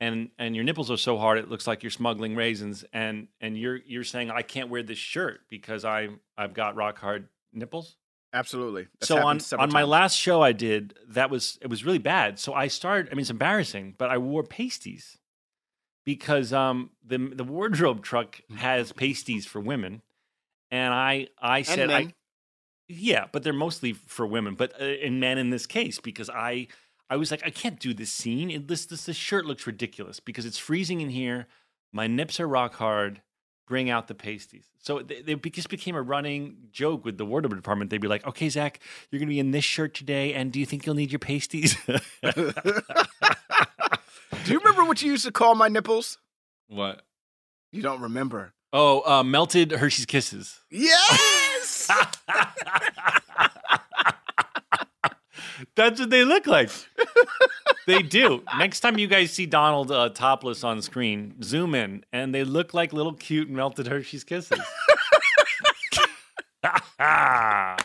[0.00, 3.58] and and your nipples are so hard it looks like you're smuggling raisins, and and
[3.58, 7.96] you're you're saying I can't wear this shirt because I I've got rock hard nipples.
[8.32, 8.88] Absolutely.
[8.98, 12.38] That's so on on my last show I did, that was it was really bad.
[12.38, 13.10] So I started.
[13.10, 15.18] I mean, it's embarrassing, but I wore pasties
[16.04, 20.02] because um the the wardrobe truck has pasties for women,
[20.70, 22.14] and I I said I
[22.88, 26.68] yeah, but they're mostly for women, but uh, and men in this case because I
[27.10, 28.50] I was like I can't do this scene.
[28.50, 31.48] It, this this this shirt looks ridiculous because it's freezing in here.
[31.92, 33.20] My nips are rock hard.
[33.72, 34.66] Bring out the pasties.
[34.80, 37.90] So they, they just became a running joke with the wardrobe department.
[37.90, 38.80] They'd be like, "Okay, Zach,
[39.10, 41.20] you're going to be in this shirt today, and do you think you'll need your
[41.20, 41.74] pasties?"
[44.44, 46.18] Do you remember what you used to call my nipples?
[46.68, 47.00] what?
[47.70, 48.52] You don't remember.
[48.74, 50.60] Oh, uh, melted Hershey's Kisses.
[50.70, 51.90] Yes.
[55.76, 56.68] That's what they look like.
[57.86, 58.42] they do.
[58.58, 62.74] Next time you guys see Donald uh, topless on screen, zoom in, and they look
[62.74, 64.58] like little cute melted Hershey's Kisses.
[66.64, 67.76] oh,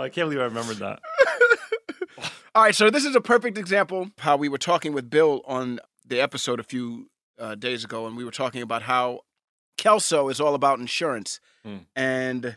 [0.00, 1.00] I can't believe I remembered that.
[2.54, 5.78] All right, so this is a perfect example how we were talking with Bill on
[6.06, 9.20] the episode a few uh, days ago, and we were talking about how
[9.76, 11.76] Kelso is all about insurance, Hmm.
[11.94, 12.56] and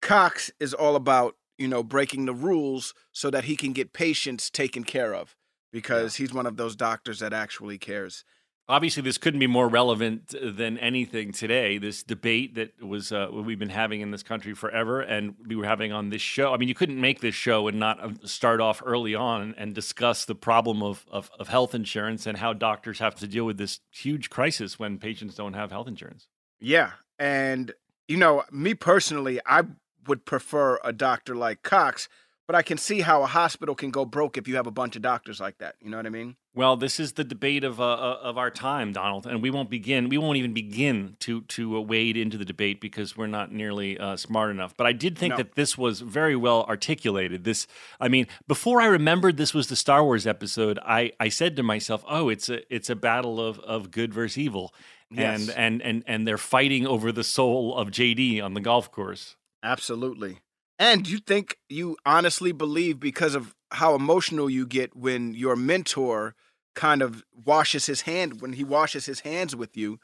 [0.00, 4.50] Cox is all about you know breaking the rules so that he can get patients
[4.50, 5.34] taken care of
[5.74, 8.24] because he's one of those doctors that actually cares.
[8.68, 11.78] Obviously, this couldn't be more relevant than anything today.
[11.78, 15.66] This debate that was uh, we've been having in this country forever, and we were
[15.66, 16.54] having on this show.
[16.54, 19.74] I mean, you couldn't make this show and not uh, start off early on and
[19.74, 23.58] discuss the problem of, of, of health insurance and how doctors have to deal with
[23.58, 26.28] this huge crisis when patients don't have health insurance.
[26.60, 26.92] Yeah.
[27.18, 27.72] And,
[28.08, 29.64] you know, me personally, I
[30.06, 32.08] would prefer a doctor like Cox,
[32.46, 34.96] but I can see how a hospital can go broke if you have a bunch
[34.96, 35.76] of doctors like that.
[35.82, 36.36] You know what I mean?
[36.54, 39.70] Well, this is the debate of uh, uh, of our time, Donald, and we won't
[39.70, 40.08] begin.
[40.08, 43.98] We won't even begin to to uh, wade into the debate because we're not nearly
[43.98, 44.76] uh, smart enough.
[44.76, 45.36] But I did think No.
[45.38, 47.42] that this was very well articulated.
[47.44, 47.66] This,
[48.00, 51.62] I mean, before I remembered this was the Star Wars episode, I I said to
[51.64, 54.72] myself, "Oh, it's a it's a battle of of good versus evil."
[55.16, 59.36] And, and and and they're fighting over the soul of JD on the golf course.
[59.62, 60.38] Absolutely.
[60.78, 66.34] And you think you honestly believe because of how emotional you get when your mentor
[66.74, 70.00] kind of washes his hand when he washes his hands with you,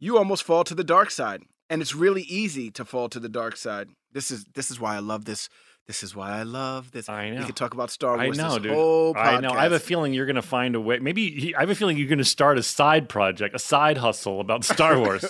[0.00, 1.42] you almost fall to the dark side.
[1.70, 3.88] And it's really easy to fall to the dark side.
[4.12, 5.48] This is this is why I love this.
[5.86, 7.08] This is why I love this.
[7.08, 7.40] I know.
[7.40, 8.38] We could talk about Star Wars.
[8.38, 8.72] I know, this dude.
[9.16, 9.50] I know.
[9.50, 10.98] I have a feeling you're going to find a way.
[10.98, 13.96] Maybe he- I have a feeling you're going to start a side project, a side
[13.98, 15.24] hustle about Star Wars.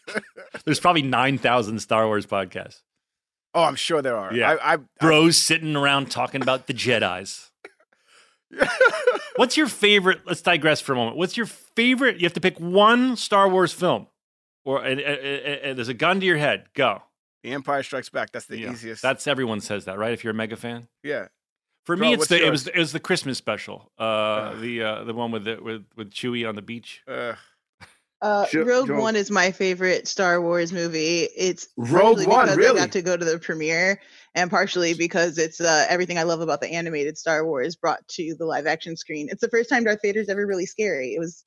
[0.64, 2.80] There's probably nine thousand Star Wars podcasts.
[3.56, 4.32] Oh, I'm sure there are.
[4.32, 4.52] Yeah.
[4.62, 7.50] I, I, Bros sitting around talking about the Jedi's.
[9.36, 10.20] What's your favorite?
[10.26, 11.16] Let's digress for a moment.
[11.16, 12.16] What's your favorite?
[12.20, 14.06] You have to pick one Star Wars film,
[14.64, 16.66] or and, and- and- there's a gun to your head.
[16.74, 17.02] Go.
[17.42, 18.32] The Empire Strikes Back.
[18.32, 18.72] That's the Yeah.
[18.72, 19.02] easiest.
[19.02, 20.12] That's everyone says that, right?
[20.12, 20.88] If you're a mega fan.
[21.02, 21.28] yeah.
[21.84, 23.92] For Bro, me, it's the it was it was the Christmas special.
[23.96, 27.02] Uh, the uh, the one with the, with with Chewie on the beach.
[27.06, 27.34] Uh,
[28.22, 28.90] Uh, Sure, Rogue.
[28.90, 31.28] One is my favorite Star Wars movie.
[31.36, 32.80] It's Rogue partially One, because really?
[32.80, 34.00] I got to go to the premiere,
[34.34, 38.34] and partially because it's uh, everything I love about the animated Star Wars brought to
[38.38, 39.28] the live action screen.
[39.30, 41.14] It's the first time Darth Vader's ever really scary.
[41.14, 41.44] It was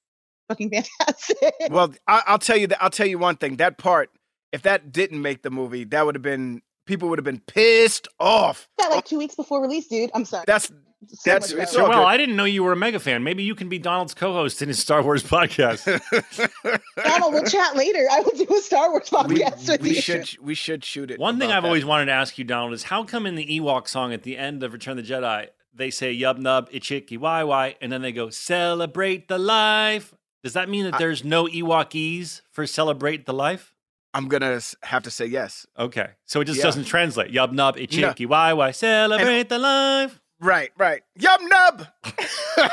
[0.47, 1.53] fucking fantastic.
[1.71, 2.83] well, I, I'll tell you that.
[2.83, 3.55] I'll tell you one thing.
[3.57, 4.11] That part,
[4.51, 8.07] if that didn't make the movie, that would have been people would have been pissed
[8.19, 8.67] off.
[8.77, 10.11] that like two weeks before release, dude.
[10.13, 10.43] I'm sorry.
[10.47, 10.71] That's
[11.07, 11.83] So that's- much it's better.
[11.83, 12.07] all well, good.
[12.07, 13.23] I didn't know you were a mega fan.
[13.23, 15.85] Maybe you can be Donald's co-host in his Star Wars podcast.
[17.03, 18.05] Donald, we'll chat later.
[18.11, 20.01] I will do a Star Wars we, podcast with we you.
[20.01, 21.19] should we should shoot it.
[21.19, 21.67] One thing I've that.
[21.67, 24.37] always wanted to ask you, Donald, is how come in the Ewok song at the
[24.37, 28.01] end of Return of the Jedi they say "Yub Nub Ichiki why why and then
[28.01, 30.13] they go "Celebrate the life"?
[30.43, 33.73] Does that mean that I- there's no Ewokese for "Celebrate the life"?
[34.13, 35.65] I'm gonna have to say yes.
[35.77, 36.63] Okay, so it just Yeah.
[36.65, 37.31] doesn't translate.
[37.31, 40.19] Yub Nub Ichiki Wai why celebrate the life.
[40.39, 41.01] Right, right.
[41.15, 41.87] Yum nub.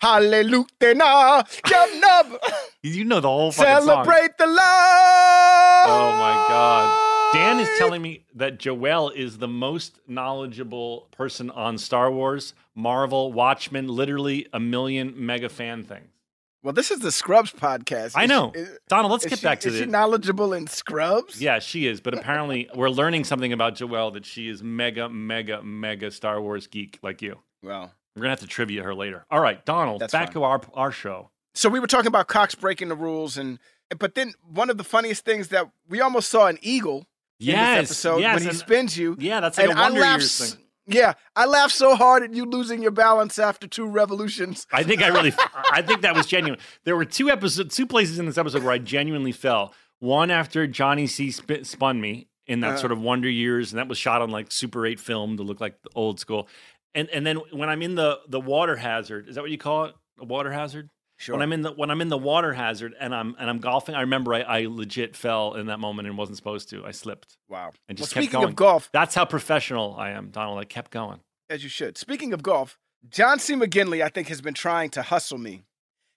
[0.00, 2.40] Hallelujah, yum nub.
[2.82, 4.04] You know the whole fucking song.
[4.04, 5.86] Celebrate the love.
[5.88, 7.32] Oh my God.
[7.32, 13.32] Dan is telling me that Joelle is the most knowledgeable person on Star Wars, Marvel,
[13.32, 16.13] Watchmen, literally a million mega fan things.
[16.64, 18.12] Well, this is the Scrubs podcast.
[18.16, 18.50] I know.
[18.54, 21.38] is- Donald, let's get she- back to Is she knowledgeable in Scrubs?
[21.40, 25.62] Yeah, she is, but apparently we're learning something about Joelle that she is mega, mega,
[25.62, 27.38] mega Star Wars geek like you.
[27.62, 29.26] Well, We're gonna have to trivia her later.
[29.30, 30.32] All right, Donald, back fine.
[30.32, 31.30] to our our show.
[31.54, 33.58] so we were talking about Cox breaking the rules, and
[33.98, 37.06] but then one of the funniest things that we almost saw an eagle
[37.40, 39.16] in Yes, this episode yes, when he spins you.
[39.18, 40.20] Yeah, that's like and a I Wonder laughed.
[40.22, 40.63] Years thing.
[40.86, 44.66] Yeah, I laughed so hard at you losing your balance after two revolutions.
[44.72, 45.32] I think I really,
[45.72, 46.60] I think that was genuine.
[46.84, 49.72] There were two episodes, two places in this episode where I genuinely fell.
[50.00, 52.76] One after Johnny C sp- spun me in that Uh-huh.
[52.78, 55.60] sort of Wonder Years, and that was shot on like Super 8 film to look
[55.60, 56.48] like the old school.
[56.94, 59.86] And and then when I'm in the the water hazard, is that what you call
[59.86, 59.94] it?
[60.20, 60.90] A water hazard?
[61.24, 61.34] Sure.
[61.36, 63.94] When I'm in the when I'm in the water hazard and I'm and I'm golfing,
[63.94, 66.84] I remember I, I legit fell in that moment and wasn't supposed to.
[66.84, 67.72] I slipped wow.
[67.88, 68.50] and Well, just kept speaking going.
[68.50, 70.58] of golf, That's how professional I am, Donald.
[70.58, 71.20] I kept going.
[71.48, 71.96] as you should.
[71.96, 73.54] Speaking of golf, John C.
[73.54, 75.62] McGinley, I think, has been trying to hustle me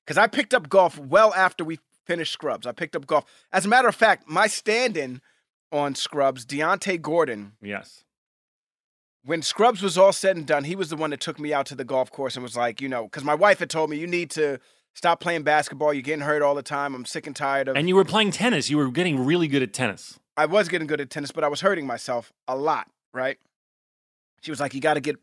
[0.06, 2.68] because I picked up golf well after we finished Scrubs.
[2.68, 3.24] I picked up golf.
[3.54, 5.22] As a matter of fact, my stand-in
[5.72, 8.04] on Scrubs, Deontay Gordon, Yes.
[9.24, 11.66] when Scrubs was all said and done, he was the one that took me out
[11.68, 13.98] to the golf course and was like, you know, because my wife had told me
[13.98, 14.60] you need to
[14.98, 15.94] stop playing basketball.
[15.94, 16.96] You're getting hurt all the time.
[16.96, 17.78] I'm sick and tired of.
[17.78, 18.70] And you were playing tennis.
[18.70, 20.20] You were getting really good at tennis.
[20.36, 23.38] I was getting good at tennis, but I was hurting myself a lot, right?
[24.42, 25.18] She was like, you got to get,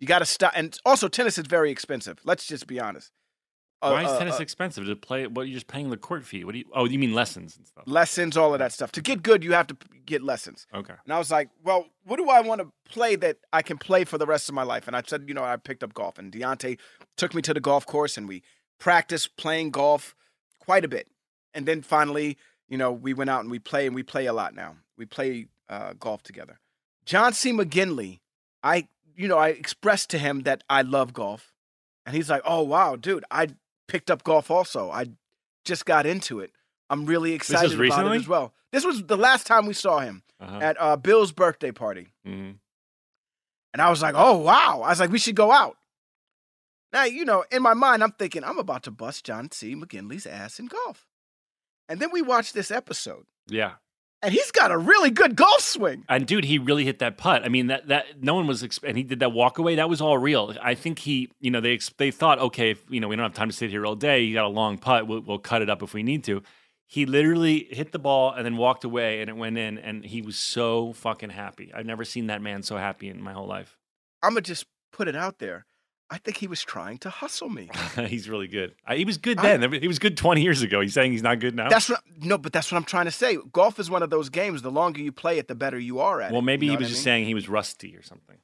[0.00, 0.52] you got to stop.
[0.56, 2.20] And also, tennis is very expensive.
[2.24, 3.12] Let's just be honest.
[3.80, 5.26] Uh, Why is uh, tennis uh, expensive to play?
[5.26, 6.42] What are you're just paying the court fee?
[6.42, 6.64] What do you?
[6.74, 7.84] Oh, you mean lessons and stuff?
[7.86, 8.90] lessons, all of that stuff.
[8.92, 10.66] To get good, you have to get lessons.
[10.74, 10.94] Okay.
[11.04, 14.04] And I was like, well, what do I want to play that I can play
[14.04, 14.88] for the rest of my life?
[14.88, 16.18] And I said, you know, I picked up golf.
[16.18, 16.78] And Deontay
[17.16, 18.42] took me to the golf course and we
[18.78, 20.14] practiced playing golf
[20.58, 21.08] quite a bit.
[21.54, 22.36] And then finally,
[22.68, 24.76] you know, we went out and we play and we play a lot now.
[24.96, 26.58] We play uh, golf together.
[27.04, 27.52] John C.
[27.52, 28.20] McGinley,
[28.62, 31.52] I, you know, I expressed to him that I love golf.
[32.04, 33.48] And he's like, oh, wow, dude, I
[33.86, 34.90] picked up golf also.
[34.90, 35.06] I
[35.64, 36.52] just got into it.
[36.90, 38.16] I'm really excited about recently?
[38.16, 38.52] it as well.
[38.72, 40.58] This was the last time we saw him Uh-huh.
[40.62, 42.08] at uh, Bill's birthday party.
[42.26, 42.56] Mhm.
[43.72, 44.82] And I was like, oh, wow.
[44.84, 45.76] I was like, we should go out.
[46.92, 49.74] Now, you know, in my mind, I'm thinking, I'm about to bust John C.
[49.74, 51.06] McGinley's ass in golf.
[51.88, 53.24] And then we watch this episode.
[53.46, 53.72] Yeah.
[54.20, 56.04] And he's got a really good golf swing.
[56.08, 57.44] And dude, he really hit that putt.
[57.44, 59.76] I mean, that that no one was, exp- and he did that walk away.
[59.76, 60.54] That was all real.
[60.60, 63.34] I think he, you know, they they thought, okay, if, you know, we don't have
[63.34, 64.22] time to sit here all day.
[64.22, 65.06] You got a long putt.
[65.06, 66.42] We'll, we'll cut it up if we need to.
[66.86, 69.78] He literally hit the ball and then walked away, and it went in.
[69.78, 71.70] And he was so fucking happy.
[71.72, 73.78] I've never seen that man so happy in my whole life.
[74.22, 75.64] I'm gonna just put it out there.
[76.10, 77.68] I think he was trying to hustle me.
[78.06, 78.74] he's really good.
[78.86, 79.72] I, he was good I- then.
[79.72, 80.80] he was good 20 years ago.
[80.80, 81.68] He's saying he's not good now.
[81.68, 83.36] That's what no, but that's what I'm trying to say.
[83.52, 84.62] Golf is one of those games.
[84.62, 86.32] The longer you play it, the better you are at it.
[86.32, 87.04] well, maybe You know he was just mean?
[87.04, 88.36] saying he was rusty or something.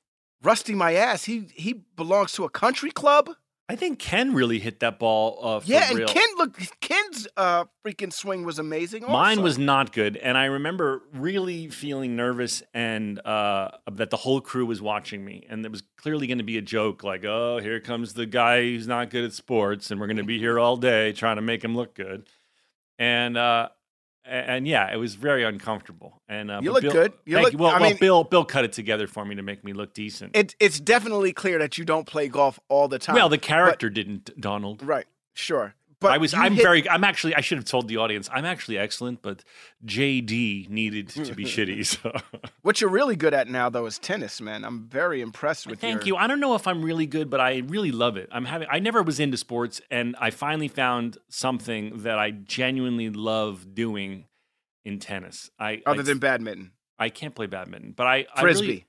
[0.42, 1.24] Rusty my ass.
[1.24, 3.30] He he belongs to a country club.
[3.66, 6.00] I think Ken really hit that ball uh, for yeah, real.
[6.00, 9.04] and Ken look Ken's uh freaking swing was amazing.
[9.04, 14.42] Mine was not good, and I remember really feeling nervous and uh, that the whole
[14.42, 17.58] crew was watching me, and it was clearly going to be a joke, like, "Oh,
[17.58, 20.58] here comes the guy who's not good at sports, and we're going to be here
[20.58, 22.28] all day trying to make him look good."
[22.98, 23.70] And uh,
[24.26, 26.20] a- and yeah, it was very uncomfortable.
[26.28, 27.12] And uh, You look Bill- good.
[27.24, 27.58] You thank look- you.
[27.58, 29.94] Well, I well, mean- Bill Bill cut it together for me to make me look
[29.94, 30.36] decent.
[30.36, 33.14] It, it's definitely clear that you don't play golf all the time.
[33.16, 34.82] well, the character didn't, Donald.
[34.82, 35.74] right, sure.
[36.04, 36.32] But I was.
[36.34, 36.88] I'm hit- very.
[36.88, 37.34] I'm actually.
[37.34, 38.28] I should have told the audience.
[38.32, 39.42] I'm actually excellent, but
[39.84, 41.84] JD needed to be shitty.
[41.86, 42.12] So
[42.62, 44.64] What you're really good at now, though, is tennis, man.
[44.64, 45.86] I'm very impressed with that.
[45.86, 46.22] thank your- you.
[46.22, 48.28] I don't know if I'm really good, but I really love it.
[48.32, 48.68] I'm having.
[48.70, 54.26] I never was into sports, and I finally found something that I genuinely love doing
[54.84, 55.50] in tennis.
[55.58, 58.66] I Other I, than badminton, I can't play badminton, but I I frisbee.
[58.66, 58.86] really-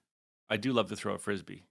[0.50, 1.64] I do love to throw a frisbee.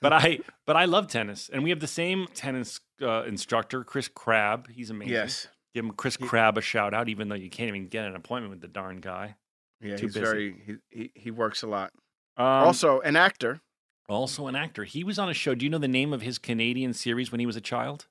[0.00, 4.08] But I but I love tennis, and we have the same tennis uh, instructor, Chris
[4.08, 4.68] Crabb.
[4.70, 5.12] He's amazing.
[5.14, 5.48] yes.
[5.74, 8.50] Give him Chris Crabb a shout out, even though you can't even get an appointment
[8.50, 9.34] with the darn guy.
[9.80, 10.24] Yeah, Too he's busy.
[10.24, 11.92] very he, he he works a lot.
[12.36, 13.60] Um, also, an actor.
[14.08, 14.84] also an actor.
[14.84, 15.54] He was on a show.
[15.54, 18.06] Do you know the name of his Canadian series when he was a child?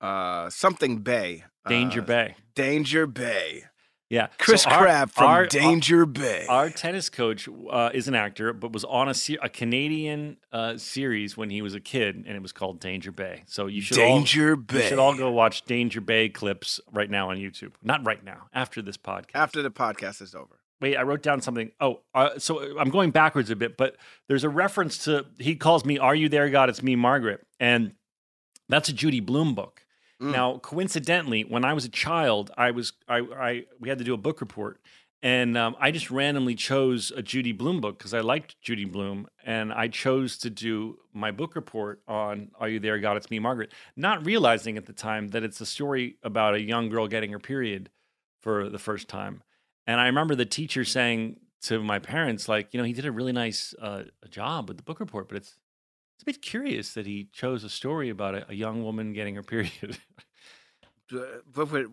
[0.00, 1.44] Uh, something Bay.
[1.68, 2.34] Danger Uh, Bay.
[2.54, 3.64] Danger Bay.
[4.10, 6.46] Yeah, Chris So our- Crabb from our- Danger Bay.
[6.48, 10.78] Our tennis coach uh, is an actor, but was on a se- a Canadian uh,
[10.78, 13.42] series when he was a kid, and it was called Danger Bay.
[13.46, 14.82] So you should Danger all, Bay.
[14.82, 17.72] You should all go watch Danger Bay clips right now on YouTube.
[17.82, 19.34] Not right now, after this podcast.
[19.34, 20.58] After the podcast is over.
[20.80, 21.72] Wait, I wrote down something.
[21.80, 23.96] Oh, uh, so I'm going backwards a bit, but
[24.28, 26.70] there's a reference to he calls me "Are you there, God?
[26.70, 27.92] It's me, Margaret," and
[28.70, 29.82] that's a Judy Blume book.
[30.20, 30.32] Mm.
[30.32, 34.14] Now, coincidentally, when I was a child, I was I, I we had to do
[34.14, 34.80] a book report,
[35.22, 39.28] and um, I just randomly chose a Judy Blume book because I liked Judy Blume,
[39.44, 43.16] and I chose to do my book report on "Are you there, God?
[43.16, 46.88] It's me, Margaret," not realizing at the time that it's a story about a young
[46.88, 47.90] girl getting her period
[48.40, 49.42] for the first time.
[49.86, 53.12] And I remember the teacher saying to my parents, like, you know, he did a
[53.12, 55.56] really nice uh, job with the book report, but it's
[56.18, 59.36] it's a bit curious that he chose a story about a, a young woman getting
[59.36, 59.98] her period.
[61.14, 61.20] Uh,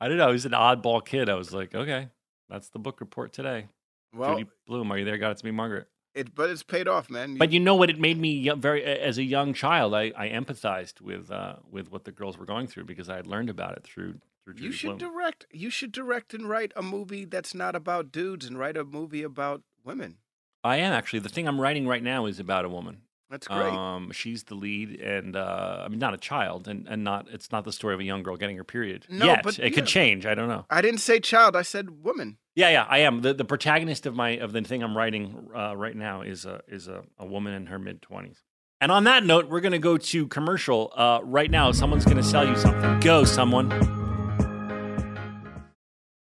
[0.00, 0.32] I don't know.
[0.32, 1.28] He's an oddball kid.
[1.28, 2.08] I was like, okay,
[2.48, 3.68] that's the book report today.
[4.14, 5.18] well, Judy Blume, are you there?
[5.18, 5.88] God, it's me, Margaret.
[6.14, 7.36] it but it's paid off, man.
[7.38, 7.90] But you know what?
[7.90, 12.04] It made me very, as a young child, I, I empathized with uh, with what
[12.04, 14.72] the girls were going through because I had learned about it through through Judy you
[14.72, 15.12] should Blume.
[15.12, 15.46] direct.
[15.50, 19.22] You should direct and write a movie that's not about dudes and write a movie
[19.22, 20.16] about women.
[20.62, 21.20] I am actually.
[21.20, 23.02] The thing I'm writing right now is about a woman.
[23.30, 23.72] That's great.
[23.72, 27.52] Um, she's the lead, and uh, I mean, not a child, and, and not it's
[27.52, 29.06] not the story of a young girl getting her period.
[29.08, 29.44] No, yet.
[29.44, 30.26] but it could change.
[30.26, 30.66] I don't know.
[30.68, 31.54] I didn't say child.
[31.54, 32.38] I said woman.
[32.56, 33.22] Yeah, yeah, I am.
[33.22, 36.60] the The protagonist of my of the thing I'm writing uh, right now is a
[36.66, 38.42] is a, a woman in her mid twenties.
[38.80, 41.70] And on that note, we're going to go to commercial uh, right now.
[41.70, 42.98] Someone's going to sell you something.
[43.00, 43.99] Go, someone.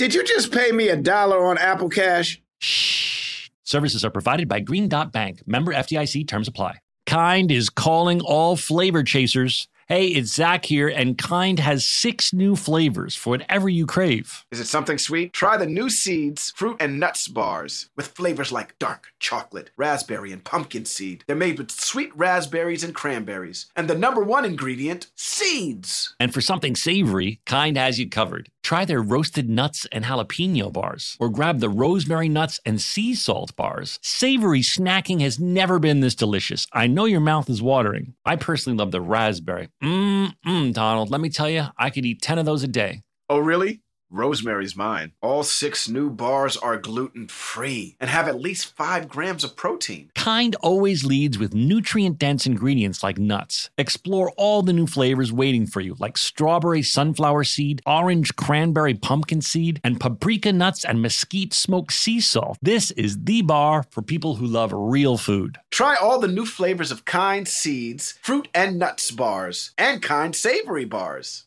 [0.00, 2.40] Did you just pay me a dollar on Apple Cash?
[2.58, 3.50] Shh.
[3.64, 5.42] Services are provided by Green Dot Bank.
[5.46, 6.78] Member FDIC terms apply.
[7.04, 9.68] Kind is calling all flavor chasers.
[9.90, 14.44] Hey, it's Zach here, and Kind has six new flavors for whatever you crave.
[14.52, 15.32] Is it something sweet?
[15.32, 20.42] Try the new Seeds fruit and nuts bars with flavors like dark chocolate, raspberry, and
[20.42, 21.24] pumpkin seed.
[21.26, 23.66] They're made with sweet raspberries and cranberries.
[23.76, 26.14] And the number one ingredient, seeds.
[26.18, 28.48] And for something savory, Kind has you covered.
[28.62, 33.54] Try their roasted nuts and jalapeno bars, or grab the rosemary nuts and sea salt
[33.56, 33.98] bars.
[34.02, 36.66] Savory snacking has never been this delicious.
[36.72, 38.14] I know your mouth is watering.
[38.24, 39.68] I personally love the raspberry.
[39.82, 43.02] Mmm, mm, Donald, let me tell you, I could eat 10 of those a day.
[43.30, 43.80] Oh, really?
[44.10, 45.12] Rosemary's Mine.
[45.22, 50.10] All six new bars are gluten free and have at least five grams of protein.
[50.14, 53.70] Kind always leads with nutrient dense ingredients like nuts.
[53.78, 59.40] Explore all the new flavors waiting for you, like strawberry sunflower seed, orange cranberry pumpkin
[59.40, 62.58] seed, and paprika nuts and mesquite smoked sea salt.
[62.60, 65.58] This is the bar for people who love real food.
[65.70, 70.84] Try all the new flavors of Kind Seeds, fruit and nuts bars, and Kind Savory
[70.84, 71.46] bars.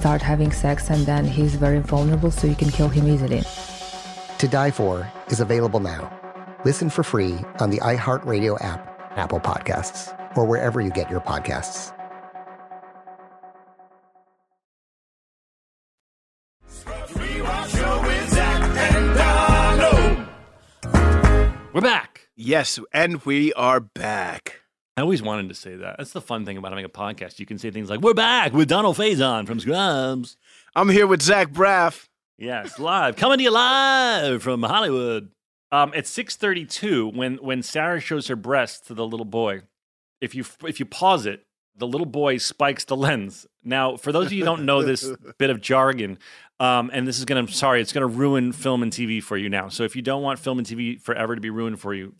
[0.00, 3.42] start having sex, and then he's very vulnerable, so you can kill him easily.
[4.38, 6.10] To Die For is available now.
[6.64, 8.80] Listen for free on the iHeartRadio app,
[9.16, 11.92] Apple Podcasts, or wherever you get your podcasts.
[21.72, 22.28] We're back.
[22.36, 24.59] Yes, and we are back.
[25.00, 25.96] I always wanted to say that.
[25.96, 27.38] That's the fun thing about having a podcast.
[27.38, 30.36] You can say things like, We're back with Donald Faison from Scrubs.
[30.76, 32.06] I'm here with Zach Braff.
[32.36, 33.16] Yes, live.
[33.16, 35.30] Coming to you live from Hollywood.
[35.72, 39.62] Um, at 632, when when Sarah shows her breast to the little boy,
[40.20, 43.46] if you if you pause it, the little boy spikes the lens.
[43.64, 46.18] Now, for those of you who don't know this bit of jargon,
[46.58, 49.70] um, and this is gonna sorry, it's gonna ruin film and TV for you now.
[49.70, 52.16] So if you don't want film and TV forever to be ruined for you,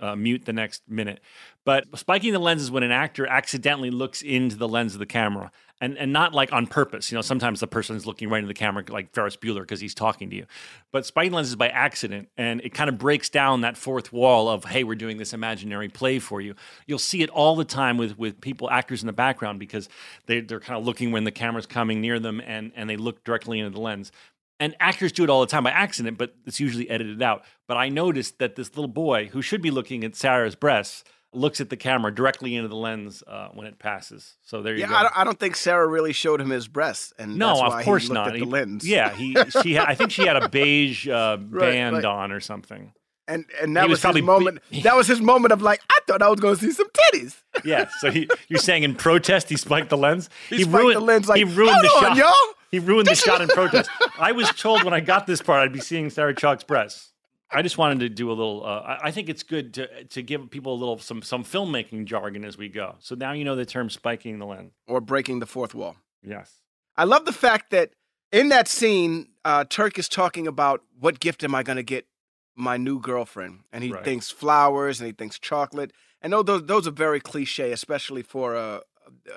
[0.00, 1.20] uh, mute the next minute.
[1.64, 5.06] But spiking the lens is when an actor accidentally looks into the lens of the
[5.06, 7.10] camera, and and not like on purpose.
[7.10, 9.80] You know, sometimes the person is looking right into the camera, like Ferris Bueller, because
[9.80, 10.46] he's talking to you.
[10.92, 14.12] But spiking the lens is by accident, and it kind of breaks down that fourth
[14.12, 16.54] wall of hey, we're doing this imaginary play for you.
[16.86, 19.88] You'll see it all the time with with people, actors in the background, because
[20.26, 23.24] they they're kind of looking when the camera's coming near them, and and they look
[23.24, 24.12] directly into the lens.
[24.58, 27.44] And actors do it all the time by accident, but it's usually edited out.
[27.68, 31.04] But I noticed that this little boy, who should be looking at Sarah's breasts,
[31.34, 34.36] looks at the camera directly into the lens uh, when it passes.
[34.42, 34.94] So there you Yeah, go.
[34.94, 37.68] I don't, I don't think Sarah really showed him his breasts, and no, that's of
[37.74, 38.26] why course he looked not.
[38.28, 38.88] At the He- lens.
[38.88, 42.04] Yeah, he she had, I think she had a beige uh, Right, band right.
[42.06, 42.92] on or something.
[43.28, 44.58] and and He that was was, probably his moment.
[44.84, 47.42] that was his moment of like, I thought I was going to see some titties.
[47.62, 50.30] Yeah, so he, you're saying in protest he spiked the lens?
[50.48, 52.16] He spiked the lens like, he ruined the on, shot.
[52.16, 52.32] y'all."
[52.70, 53.88] He ruined the shot in protest.
[54.18, 57.12] I was told when I got this part I'd be seeing Sarah Chalke's breasts.
[57.50, 58.64] I just wanted to do a little.
[58.64, 62.04] Uh, I, I think it's good to to give people a little some some filmmaking
[62.06, 62.96] jargon as we go.
[62.98, 64.72] So now you know the term spiking the lens.
[64.88, 65.96] Or breaking the fourth wall.
[66.24, 66.52] Yes.
[66.96, 67.90] I love the fact that
[68.32, 72.06] in that scene, uh, Turk is talking about what gift am I going to get
[72.56, 74.02] my new girlfriend, and he Right.
[74.04, 78.56] thinks flowers and he thinks chocolate, and those those, those are very cliche, especially for
[78.56, 78.80] a,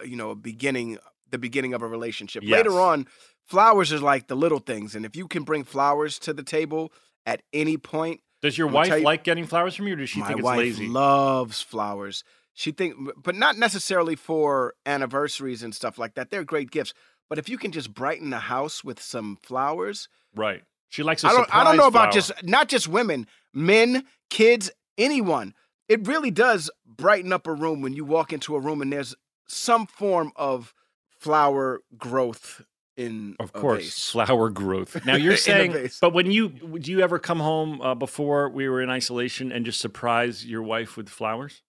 [0.02, 0.98] a you know a beginning
[1.32, 2.44] the beginning of a relationship.
[2.46, 3.08] Later on,
[3.46, 6.92] flowers are like the little things, and if you can bring flowers to the table
[7.26, 10.10] at any point, Does your I'm wife you- like getting flowers from you, or does
[10.10, 10.88] she think it's wife lazy?
[10.88, 12.24] loves flowers.
[12.54, 16.30] She think, but not necessarily for anniversaries and stuff like that.
[16.30, 16.94] They're great gifts.
[17.30, 20.64] But if you can just brighten the house with some flowers, right.
[20.90, 21.24] She likes.
[21.24, 21.56] a I don't.
[21.56, 22.12] I don't know about flower.
[22.12, 25.54] just not just women, men, kids, anyone.
[25.88, 29.16] It really does brighten up a room when you walk into a room and there's
[29.48, 30.74] some form of
[31.20, 32.62] flower growth
[32.98, 35.06] in Of course, flower growth.
[35.06, 38.82] Now you're saying, but when you do you ever come home uh, before we were
[38.82, 41.62] in isolation and just surprise your wife with flowers?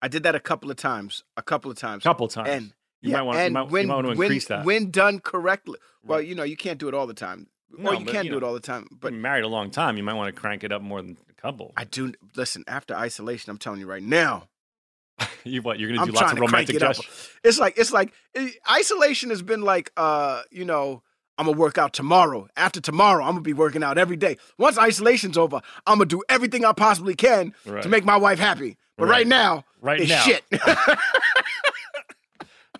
[0.00, 1.24] I did that a couple of times.
[1.36, 2.04] A couple of times.
[2.04, 2.48] Couple times.
[2.48, 2.64] And
[3.00, 4.64] You yeah, might you and might- you might wanna when- increase that.
[4.64, 5.78] when done correctly.
[6.04, 7.48] Well, you know, you can't do it all the time.
[7.76, 8.86] No, you can't do know, it all the time.
[8.92, 9.96] But married a long time.
[9.98, 11.72] You might want to crank it up more than a couple.
[11.76, 12.64] I do listen.
[12.66, 14.48] After isolation, I'm telling you right now,
[15.44, 15.78] you what?
[15.78, 17.30] You're gonna do I'm lots of romantic it gestures.
[17.44, 18.12] It's like it's like
[18.70, 21.02] isolation has been like uh, you know,
[21.38, 22.48] I'm gonna work out tomorrow.
[22.56, 24.36] After tomorrow, I'm gonna be working out every day.
[24.58, 27.82] Once isolation's over, I'm gonna do everything I possibly can Right.
[27.82, 28.76] to make my wife happy.
[28.96, 29.26] But right, Right.
[29.26, 30.22] now, Right it's now.
[30.22, 30.44] shit.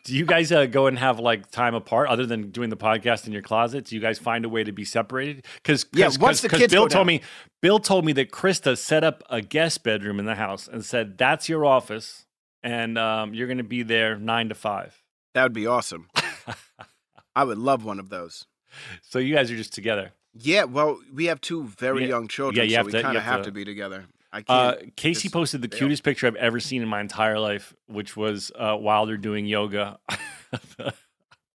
[0.04, 3.26] Do you guys uh, go and have like time apart other than doing the podcast
[3.26, 3.84] in your closet?
[3.84, 5.44] Do you guys find a way to be separated?
[5.56, 7.20] Because Yeah, once the kids Bill told me
[7.60, 11.18] Bill told me that Christa set up a guest bedroom in the house and said
[11.18, 12.24] that's your office
[12.68, 15.02] and um, you're going to be there nine to five.
[15.34, 16.08] that would be awesome.
[17.36, 18.46] I would love one of those.
[19.02, 20.12] So you guys are just together.
[20.34, 23.16] Yeah, well, we have two very Yeah, young children, yeah, you so have we kind
[23.16, 24.04] of have have to- be together.
[24.30, 24.74] I Uh.
[24.96, 28.52] CaCee just posted the cutest picture I've ever seen in my entire life, which was
[28.54, 29.98] uh, Wilder doing yoga.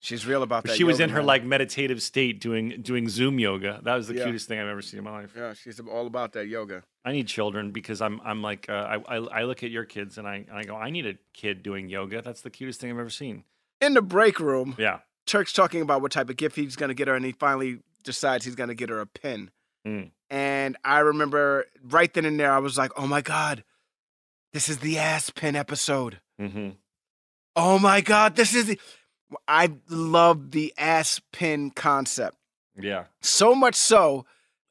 [0.04, 0.76] She's real about that.
[0.76, 3.80] she was in her like meditative state doing doing Zoom yoga.
[3.84, 4.24] That was the Yeah.
[4.26, 5.34] cutest thing I've ever seen in my life.
[5.38, 6.82] Yeah, she's all about that yoga.
[7.06, 8.74] I need children because I'm I'm like uh,
[9.08, 11.14] I, I I look at your kids and I and I go I need a
[11.34, 12.22] kid doing yoga.
[12.24, 13.43] That's the cutest thing I've ever seen.
[13.80, 14.99] In the break room, Yeah.
[15.28, 18.43] Turk's talking about what type of gift he's gonna get her, and he finally decides
[18.43, 19.52] he's gonna get her a pin.
[19.88, 20.10] Mm.
[20.32, 23.64] And I remember right then and there, I was like, "Oh my god,
[24.52, 26.70] this is the ass pin episode." Mm-hmm.
[27.56, 28.66] Oh my god, this is.
[28.66, 28.80] The...
[29.48, 32.38] I love the ass pin concept.
[32.80, 33.06] Yeah.
[33.22, 34.26] So much so,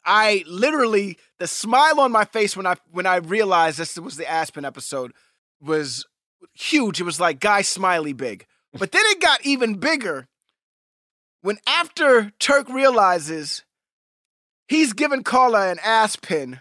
[0.04, 4.30] I literally the smile on my face when I when I realized this was the
[4.30, 5.12] ass pen episode
[5.60, 6.06] was
[6.54, 7.00] huge.
[7.00, 8.46] It was like guy smiley big.
[8.78, 10.28] But then it got even bigger
[11.42, 13.64] when after Turk realizes
[14.68, 16.60] he's given Carla an ass pin,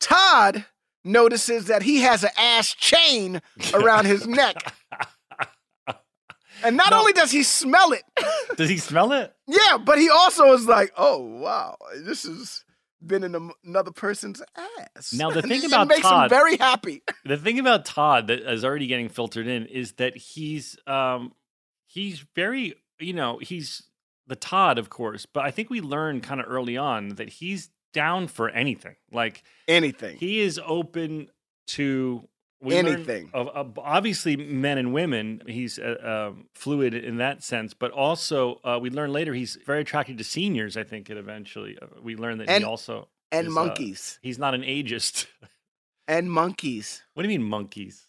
[0.00, 0.66] Todd
[1.02, 3.40] notices that he has an ass chain
[3.74, 4.74] around his neck.
[6.62, 8.02] And not only does he smell it,
[8.56, 9.34] Does he smell it?
[9.46, 12.64] yeah, but he also is like, oh wow, this has
[13.04, 15.12] been in a, another person's ass.
[15.12, 17.02] Now, the thing about makes Todd- him very happy.
[17.26, 21.32] The thing about Todd that is already getting filtered in is that he's um
[21.86, 23.82] he's very you know he's
[24.26, 27.70] the Todd of course, but I think we learned kind of early on that he's
[27.92, 28.96] down for anything.
[29.12, 30.16] Like anything.
[30.16, 31.28] He is open
[31.68, 32.28] to
[32.64, 33.30] we Anything.
[33.34, 35.42] Of, of obviously men and women.
[35.46, 39.82] He's uh, um, fluid in that sense, but also uh, we learn later he's very
[39.82, 40.76] attracted to seniors.
[40.76, 44.18] I think and eventually uh, we learn that And- he also and is, uh, monkeys.
[44.22, 45.26] he's not an ageist.
[46.06, 47.02] And monkeys.
[47.14, 48.06] what do you mean monkeys?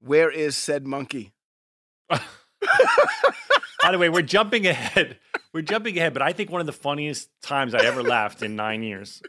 [0.00, 1.32] Where is said monkey?
[2.10, 5.18] By the way, we're jumping ahead.
[5.52, 8.56] We're jumping ahead, but I think one of the funniest times I ever laughed in
[8.56, 9.22] nine years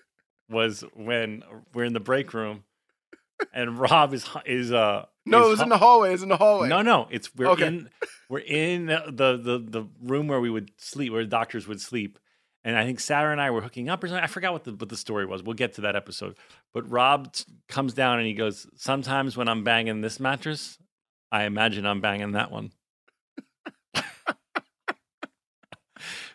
[0.49, 2.63] was when we're in the break room
[3.53, 6.13] and Rob is is uh No, is it was hu- in the hallway.
[6.13, 6.69] It's in the hallway.
[6.69, 7.67] No, no, it's we're Okay.
[7.67, 7.89] in
[8.29, 12.19] we're in the, the the room where we would sleep, where the doctors would sleep.
[12.63, 14.23] And I think Sarah and I were hooking up or something.
[14.23, 15.41] I forgot what the what the story was.
[15.43, 16.35] We'll get to that episode.
[16.73, 20.77] But Rob t- comes down and he goes, "Sometimes when I'm banging this mattress,
[21.31, 22.71] I imagine I'm banging that one."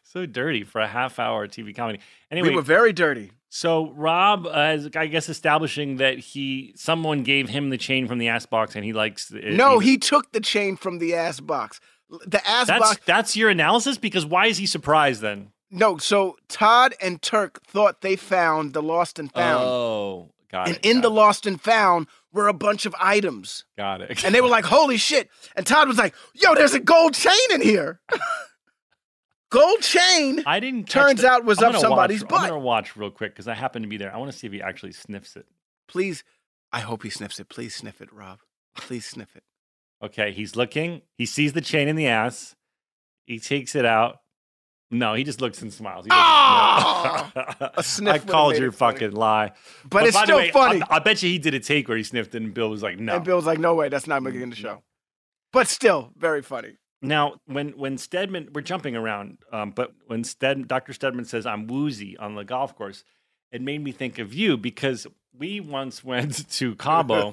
[0.02, 2.00] so dirty for a half hour TV comedy.
[2.30, 3.32] Anyway, we were very dirty.
[3.54, 8.16] So Rob uh, is, I guess, establishing that he someone gave him the chain from
[8.16, 9.30] the ass box, and he likes.
[9.30, 11.78] it- No, he took the chain from the ass box.
[12.26, 13.00] The ass That's box.
[13.04, 15.48] that's your analysis because why is he surprised then?
[15.70, 19.64] No, so Todd and Turk thought they found the lost and found.
[19.64, 20.86] Oh, got and it.
[20.86, 23.64] And in the lost and found were a bunch of items.
[23.76, 24.24] Got it.
[24.24, 25.28] And they were like, holy shit.
[25.56, 28.00] And Todd was like, yo, there's a gold chain in here.
[29.52, 30.42] gold chain.
[30.46, 30.88] I didn't.
[30.88, 32.40] Turns the- out was I'm up somebody's watch, butt.
[32.40, 34.12] I'm gonna watch real quick because I happen to be there.
[34.12, 35.46] I want to see if he actually sniffs it.
[35.86, 36.24] Please,
[36.72, 37.48] I hope he sniffs it.
[37.48, 38.40] Please sniff it, Rob.
[38.76, 39.44] Please sniff it.
[40.02, 41.02] Okay, he's looking.
[41.16, 42.56] He sees the chain in the ass.
[43.26, 44.16] He takes it out.
[44.90, 46.04] No, he just looks and smiles.
[46.04, 47.72] He doesn't- ah!
[47.76, 48.98] A sniff I called your it funny.
[48.98, 49.52] fucking lie.
[49.88, 50.82] But it's still way, funny.
[50.82, 52.82] I, I bet you he did a take where he sniffed it, and Bill was
[52.82, 54.62] like, "No." And Bill's like, no way, that's not making the mm-hmm.
[54.62, 54.82] show.
[55.52, 56.76] But still, very funny.
[57.02, 60.92] Now, when when Stedman, we're jumping around, um, but when Sted, Dr.
[60.92, 63.02] Stedman says I'm woozy on the golf course,
[63.50, 67.32] it made me think of you because we once went to Cabo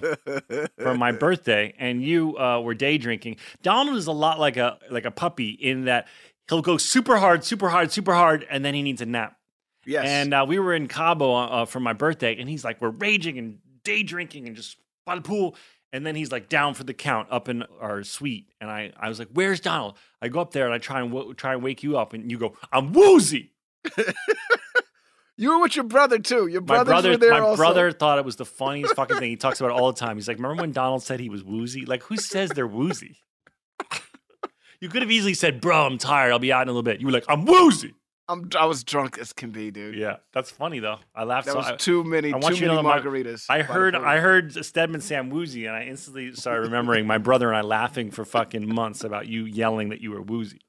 [0.80, 3.38] for my birthday, and you uh, were day drinking.
[3.62, 6.08] Donald is a lot like a like a puppy in that
[6.50, 9.38] he'll go super hard, super hard, super hard, and then he needs a nap.
[9.86, 10.06] Yes.
[10.08, 13.38] And uh, we were in Cabo uh, for my birthday, and he's like, we're raging
[13.38, 15.56] and day drinking and just by the pool.
[15.92, 19.10] And then he's like down for the count up in our suite, and I, I
[19.10, 21.64] was like, "Where's Donald?" I go up there and I try and w- try and
[21.64, 23.54] wake you up, and you go, "I'm woozy."
[25.38, 26.48] You were with your brother too.
[26.48, 27.56] Your My brother, my also.
[27.56, 29.30] brother thought it was the funniest fucking thing.
[29.30, 30.18] He talks about it all the time.
[30.18, 31.86] He's like, "Remember when Donald said he was woozy?
[31.86, 33.20] Like, who says they're woozy?"
[34.82, 36.34] you could have easily said, "Bro, I'm tired.
[36.34, 37.94] I'll be out in a little bit." You were like, "I'm woozy."
[38.30, 39.96] I'm, I was drunk as can be, dude.
[39.96, 41.00] Yeah, that's funny though.
[41.16, 41.48] I laughed.
[41.48, 43.96] That so was I- too many- I want too many my- margaritas I heard.
[43.96, 47.62] I heard Stedman say I'm woozy, and I instantly started remembering my brother and I
[47.62, 50.60] laughing for fucking months about you yelling that you were woozy.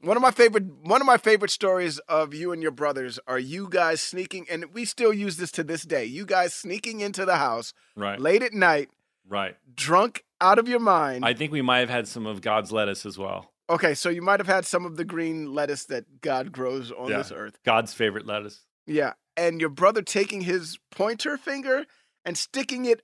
[0.00, 3.38] One of my favorite one of my favorite stories of you and your brothers are
[3.38, 6.04] you guys sneaking and we still use this to this day.
[6.04, 8.20] You guys sneaking into the house Right.
[8.20, 8.90] late at night,
[9.28, 9.56] Right.
[9.74, 11.24] drunk out of your mind.
[11.24, 13.52] I think we might have had some of God's lettuce as well.
[13.70, 17.10] Okay, so you might have had some of the green lettuce that God grows on
[17.10, 17.18] Yeah.
[17.18, 17.58] this earth.
[17.64, 18.60] God's favorite lettuce.
[18.86, 19.12] Yeah.
[19.36, 21.84] And your brother taking his pointer finger
[22.24, 23.02] and sticking it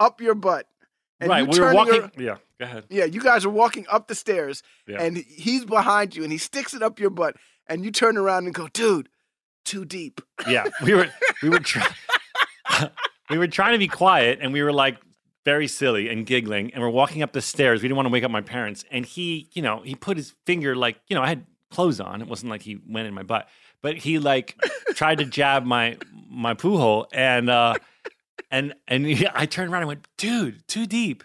[0.00, 0.66] up your butt.
[1.20, 1.46] And right.
[1.48, 2.02] We were walking.
[2.02, 2.36] ar- yeah.
[2.58, 2.84] Go ahead.
[2.90, 5.02] Yeah, you guys are walking up the stairs Yeah.
[5.02, 7.36] and he's behind you and he sticks it up your butt
[7.66, 9.08] and you turn around and go, dude,
[9.64, 10.20] too deep.
[10.48, 10.66] Yeah.
[10.82, 11.08] We were.
[11.42, 11.92] We were trying.
[13.30, 14.96] we were trying to be quiet, and we were like
[15.44, 17.82] very silly and giggling, and we're walking up the stairs.
[17.82, 20.34] We didn't want to wake up my parents, and he, you know, he put his
[20.46, 22.20] finger like, you know, I had clothes on.
[22.20, 23.48] It wasn't like he went in my butt,
[23.82, 24.56] but he like
[24.94, 25.96] tried to jab my
[26.28, 27.74] my poo hole, and uh,
[28.50, 31.24] and and he, I turned around and went, dude, too deep,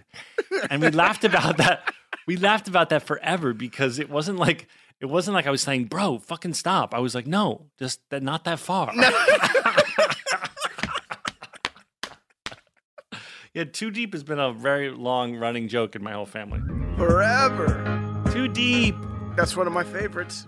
[0.70, 1.94] and we laughed about that.
[2.26, 4.68] We laughed about that forever because it wasn't like.
[5.02, 6.94] It wasn't like I was saying, bro, fucking stop.
[6.94, 8.94] I was like, no, just not that far.
[13.54, 16.60] yeah, too deep has been a very long running joke in my whole family.
[16.98, 18.24] Forever.
[18.32, 18.96] Too deep.
[19.36, 20.48] That's one of my favorites.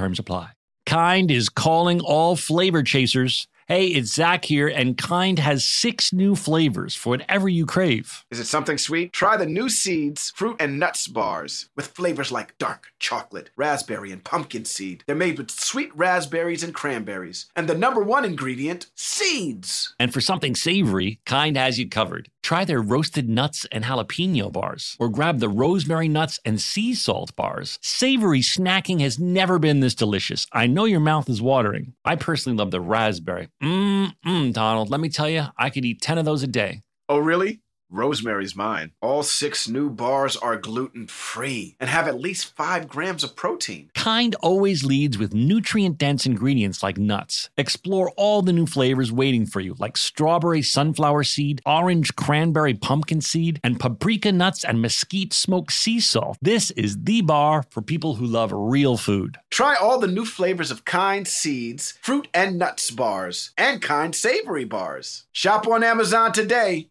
[0.01, 0.49] terms apply.
[0.87, 3.47] Kind is calling all flavor chasers.
[3.67, 8.25] Hey, it's Zach here, and Kind has six new flavors for whatever you crave.
[8.31, 9.13] Is it something sweet?
[9.13, 14.23] Try the new Seeds fruit and nuts bars with flavors like dark chocolate, raspberry, and
[14.23, 15.03] pumpkin seed.
[15.05, 17.45] They're made with sweet raspberries and cranberries.
[17.55, 19.93] And the number one ingredient, seeds.
[19.99, 22.27] And for something savory, Kind has you covered.
[22.43, 27.35] Try their roasted nuts and jalapeno bars, or grab the rosemary nuts and sea salt
[27.35, 27.77] bars.
[27.81, 30.45] Savory snacking has never been this delicious.
[30.51, 31.93] I know your mouth is watering.
[32.03, 33.49] I personally love the raspberry.
[33.61, 36.81] Mmm, mm, Donald, let me tell you, I could eat 10 of those a day.
[37.09, 37.61] Oh, really?
[37.91, 38.91] Rosemary's mine.
[39.01, 43.89] All six new bars are gluten free and have at least five grams of protein.
[43.95, 47.49] Kind always leads with nutrient dense ingredients like nuts.
[47.57, 53.21] Explore all the new flavors waiting for you, like strawberry sunflower seed, orange cranberry pumpkin
[53.21, 56.37] seed, and paprika nuts and mesquite smoked sea salt.
[56.41, 59.37] This is the bar for people who love real food.
[59.49, 64.65] Try all the new flavors of Kind Seeds, fruit and nuts bars, and Kind Savory
[64.65, 65.25] bars.
[65.31, 66.90] Shop on Amazon today.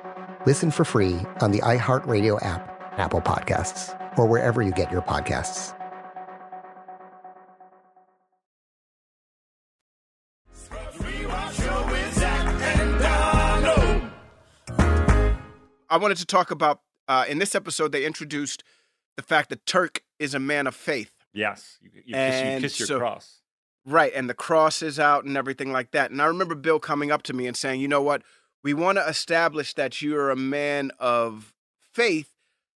[0.45, 5.77] Listen for free on the iHeartRadio app, Apple Podcasts, or wherever you get your podcasts.
[15.89, 18.63] I wanted to talk about uh, in this episode they introduced
[19.17, 21.11] the fact that Turk is a man of faith.
[21.33, 23.37] Yes, you, you, kiss, you kiss your so- cross.
[23.83, 26.11] Right, and the cross is out and everything like that.
[26.11, 28.21] And I remember Bill coming up to me and saying, "You know what?
[28.63, 32.29] We want to establish that you're a man of faith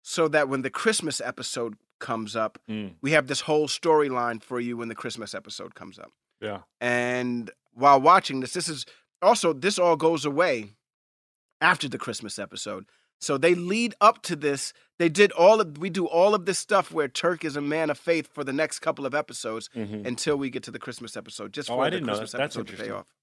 [0.02, 2.96] so that when the Christmas episode comes up, Mm.
[3.02, 6.62] we have this whole storyline for you when the Christmas episode comes up." Yeah.
[6.80, 8.86] And while watching this, this is
[9.22, 10.76] also this all goes away
[11.60, 12.86] after the Christmas episode.
[13.20, 14.74] So they lead up to this.
[14.98, 17.92] They did all of we do all of this stuff where Turk is a man
[17.92, 20.06] of faith for the next couple of episodes Mhm.
[20.08, 21.54] until we get to the Christmas episode.
[21.54, 22.38] Just Oh, for I the didn't know Christmas that.
[22.40, 23.14] That's episode to pay off.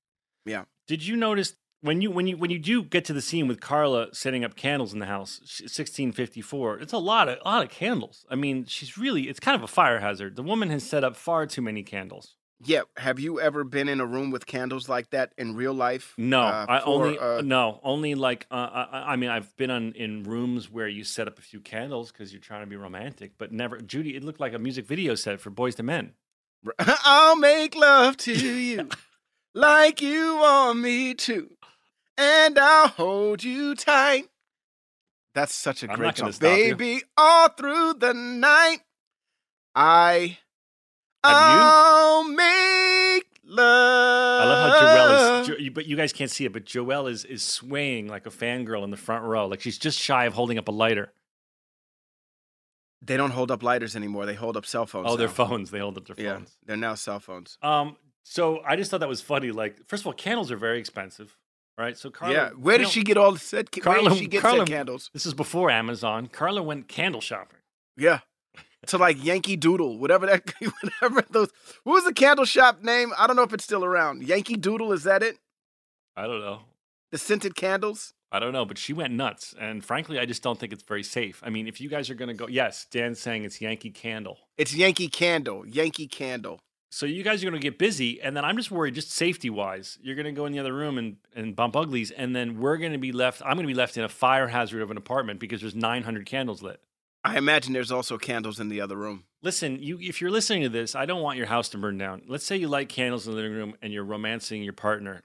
[0.45, 0.67] Yeah.
[0.87, 3.61] Did you notice when you when you when you do get to the scene with
[3.61, 6.79] Carla setting up candles in the house, sixteen fifty four?
[6.79, 8.24] It's a lot of a lot of candles.
[8.31, 10.37] I mean, she's really it's kind of a fire hazard.
[10.37, 12.35] The woman has set up far too many candles.
[12.64, 12.83] Yeah.
[12.97, 16.14] Have you ever been in a room with candles like that in real life?
[16.18, 19.70] No, Uh, I for, only uh, no only like uh, I, I mean I've been
[19.70, 22.74] on in rooms where you set up a few candles because you're trying to be
[22.76, 24.16] romantic, but never Judy.
[24.16, 26.14] It looked like a music video set for Boyz II Men.
[26.81, 28.89] I'll make love to you
[29.55, 31.51] like you want me to,
[32.19, 34.29] and I'll hold you tight.
[35.35, 36.75] That's such a I'm great song, stop you.
[36.77, 37.03] baby.
[37.16, 38.81] All through the night,
[39.75, 40.39] I?
[41.25, 44.41] I'll make love.
[44.41, 46.53] I love how Joelle is, but you guys can't see it.
[46.53, 49.99] But Joelle is is swaying like a fangirl in the front row, like she's just
[49.99, 51.12] shy of holding up a lighter.
[53.03, 54.27] They don't hold up lighters anymore.
[54.27, 55.07] They hold up cell phones.
[55.09, 55.71] Oh, their phones.
[55.71, 56.57] They hold up their Yeah, phones.
[56.66, 57.59] they're now cell phones.
[57.62, 57.97] Um.
[58.25, 59.51] So I just thought that was funny.
[59.53, 61.37] Like, first of all, candles are very expensive,
[61.79, 61.97] right?
[61.97, 63.68] So Carla, yeah, where did know, she get all the said?
[63.72, 65.11] Where Carla, did she get Carla, candles?
[65.12, 66.26] This is before Amazon.
[66.26, 67.59] Carla went candle shopping.
[67.97, 68.20] Yeah.
[68.87, 70.53] To like Yankee Doodle, whatever that,
[71.01, 71.51] whatever those.
[71.85, 73.12] What was the candle shop name?
[73.18, 74.22] I don't know if it's still around.
[74.22, 75.39] Yankee Doodle, is that it?
[76.16, 76.61] I don't know.
[77.11, 78.12] The scented candles.
[78.31, 79.55] I don't know, but she went nuts.
[79.59, 81.43] And frankly, I just don't think it's very safe.
[81.45, 84.39] I mean, if you guys are going to go, yes, Dan's saying it's Yankee Candle.
[84.59, 85.66] It's Yankee Candle.
[85.66, 86.61] Yankee Candle.
[86.91, 89.51] So you guys are going to get busy, and then I'm just worried, just safety
[89.51, 92.59] wise, you're going to go in the other room and, and bump uglies, and then
[92.59, 93.43] we're going to be left.
[93.43, 96.24] I'm going to be left in a fire hazard of an apartment because there's 900
[96.24, 96.80] candles lit.
[97.24, 99.24] I imagine there's also candles in the other room.
[99.43, 102.22] Listen, you if you're listening to this, I don't want your house to burn down.
[102.26, 105.24] Let's say you light candles in the living room and you're romancing your partner.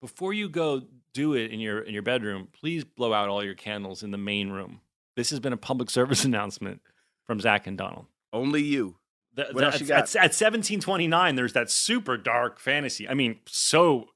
[0.00, 0.82] Before you go
[1.14, 4.18] do it in your in your bedroom, please blow out all your candles in the
[4.18, 4.80] main room.
[5.14, 6.80] This has been a public service announcement
[7.26, 8.06] from Zach and Donald.
[8.32, 8.96] Only you.
[9.36, 9.98] The- What the- else you at, got?
[10.16, 13.08] at- at 1729, there's that super dark fantasy.
[13.08, 14.08] I mean, so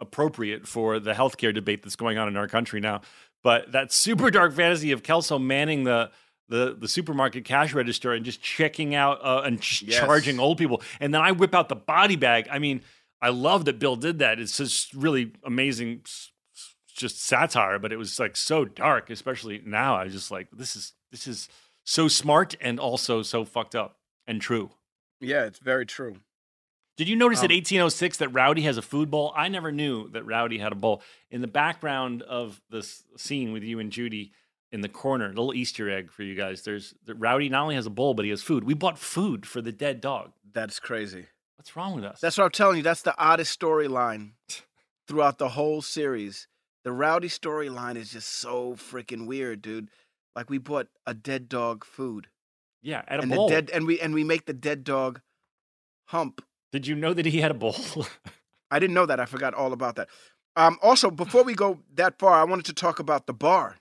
[0.00, 3.00] appropriate for the healthcare debate that's going on in our country now.
[3.42, 6.10] But that super dark fantasy of Kelso manning the
[6.50, 9.98] the, the supermarket cash register and just checking out uh, and ch- Yes.
[9.98, 10.82] charging old people.
[11.00, 12.48] And then I whip out the body bag.
[12.50, 12.82] I mean,
[13.22, 14.38] I love that Bill did that.
[14.38, 16.02] It's just really amazing,
[16.94, 17.78] just satire.
[17.78, 19.96] But it was like so dark, especially now.
[19.96, 21.48] I was just like, this is this is
[21.84, 24.70] so smart and also so fucked up and true.
[25.20, 26.16] Yeah, it's very true.
[26.96, 29.32] Did you notice Um, at 1806 that Rowdy has a food bowl?
[29.36, 31.02] I never knew that Rowdy had a bowl.
[31.30, 34.32] In the background of this scene with you and Judy
[34.70, 36.62] in the corner, a little Easter egg for you guys.
[36.62, 38.64] There's that Rowdy not only has a bowl, but he has food.
[38.64, 40.32] We bought food for the dead dog.
[40.52, 41.26] That's crazy.
[41.56, 42.20] What's wrong with us?
[42.20, 42.82] That's what I'm telling you.
[42.82, 44.32] That's the oddest storyline
[45.08, 46.46] throughout the whole series.
[46.84, 49.88] The Rowdy storyline is just so freaking weird, dude.
[50.36, 52.28] Like we bought a dead dog food.
[52.84, 53.48] Yeah, at a and bowl.
[53.48, 55.20] the dead and we and we make the dead dog
[56.06, 56.40] hump.
[56.70, 57.74] Did you know that he had a bowl?
[58.70, 59.18] I didn't know that.
[59.20, 60.08] I forgot all about that.
[60.56, 63.76] Um, also, before we go that far, I wanted to talk about the bar.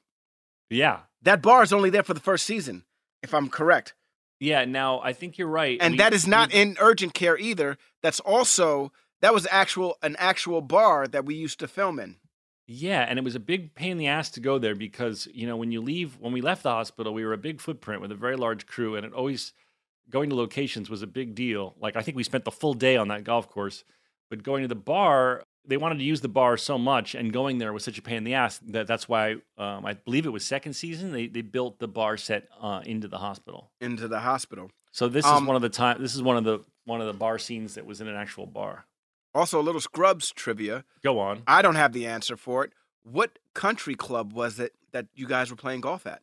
[0.69, 1.01] yeah.
[1.21, 2.83] That bar is only there for the first season,
[3.21, 3.93] if I'm correct.
[4.41, 5.77] Yeah, now I think you're right.
[5.79, 7.77] And We- that is not we- in urgent care either.
[8.01, 8.91] That's also
[9.21, 12.17] that was actual an actual bar that we used to film in.
[12.65, 15.45] Yeah, and it was a big pain in the ass to go there because, you
[15.45, 18.11] know, when you leave, when we left the hospital, we were a big footprint with
[18.11, 19.51] a very large crew, and it always,
[20.09, 21.75] going to locations was a big deal.
[21.79, 23.83] Like, I think we spent the full day on that golf course,
[24.29, 27.57] but going to the bar, they wanted to use the bar so much, and going
[27.57, 30.29] there was such a pain in the ass that that's why um, I believe it
[30.29, 33.71] was second season, they, they built the bar set uh, into the hospital.
[33.81, 34.71] Into the hospital.
[34.91, 37.07] So this Um, is one of the time, this is one of the, one of
[37.07, 38.85] the bar scenes that was in an actual bar.
[39.35, 40.83] Also, a little Scrubs trivia.
[41.03, 41.43] Go on.
[41.47, 42.71] I don't have the answer for it.
[43.03, 46.21] What country club was it that you guys were playing golf at?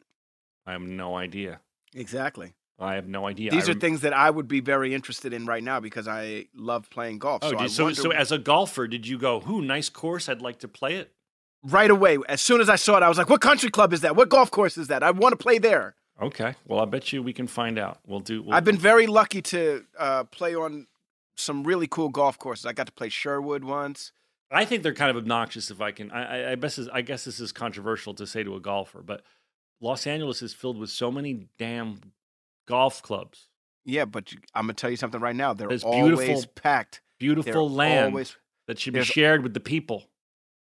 [0.67, 1.61] I have no idea.
[1.95, 2.55] Exactly.
[2.79, 3.51] I have no idea.
[3.51, 6.09] These I are rem- things that I would be very interested in right now because
[6.09, 7.41] I love playing golf.
[7.43, 10.29] Oh, so, did- so, wonder- so as a golfer, did you go, "Who nice course?
[10.29, 11.13] I'd like to play it."
[11.63, 14.01] right away, as soon as I saw it, I was like, "What country club is
[14.01, 14.17] that?
[14.17, 15.03] What golf course is that?
[15.03, 17.99] I want to play there." Okay, well, I bet you we can find out.
[18.07, 18.43] We'll do.
[18.43, 20.87] We'll, I've been very lucky to uh, play on
[21.37, 22.67] some really cool golf courses.
[22.67, 24.13] I got to play Sherwood once.
[24.51, 25.71] I think they're kind of obnoxious.
[25.71, 28.43] If I can, I, I, I guess this, I guess this is controversial to say
[28.43, 29.23] to a golfer, but
[29.81, 32.01] Los Angeles is filled with so many damn
[32.67, 33.49] golf clubs.
[33.85, 35.55] Yeah, but you, I'm gonna tell you something right now.
[35.55, 37.01] They're There's always beautiful- packed.
[37.19, 40.05] Beautiful They're land always- that should be shared with the people.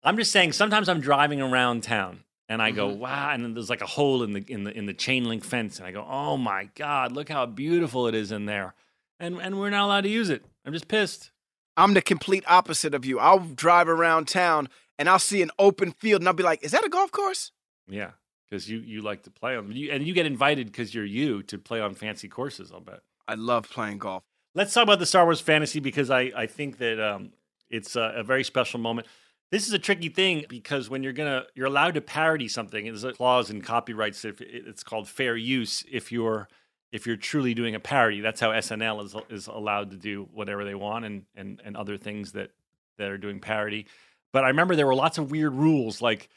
[0.02, 0.52] I'm just saying.
[0.52, 2.98] Sometimes I'm driving around town and I go, Mhm.
[2.98, 5.44] "Wow!" And then there's like a hole in the in the in the chain link
[5.44, 8.74] fence, and I go, "Oh my god, look how beautiful it is in there,"
[9.18, 10.44] and and we're not allowed to use it.
[10.64, 11.30] I'm just pissed.
[11.76, 13.18] I'm the complete opposite of you.
[13.18, 16.70] I'll drive around town and I'll see an open field and I'll be like, "Is
[16.70, 17.52] that a golf course?"
[17.88, 18.12] Yeah,
[18.48, 21.42] because you you like to play on you, and you get invited because you're you
[21.44, 22.70] to play on fancy courses.
[22.72, 23.00] I'll bet.
[23.26, 24.22] I love playing golf.
[24.54, 27.32] Let's talk about the Star Wars fantasy because I I think that um,
[27.68, 29.08] it's a, a very special moment.
[29.50, 32.84] This is a tricky thing because when you're gonna you're allowed to parody something.
[32.84, 36.48] There's a clause in copyrights that if it's called fair use if you're
[36.94, 38.20] if you're truly doing a parody.
[38.20, 41.98] That's how SNL is is allowed to do whatever they want and and and other
[41.98, 42.52] things that
[42.98, 43.86] that are doing parody.
[44.32, 46.30] But I remember there were lots of weird rules like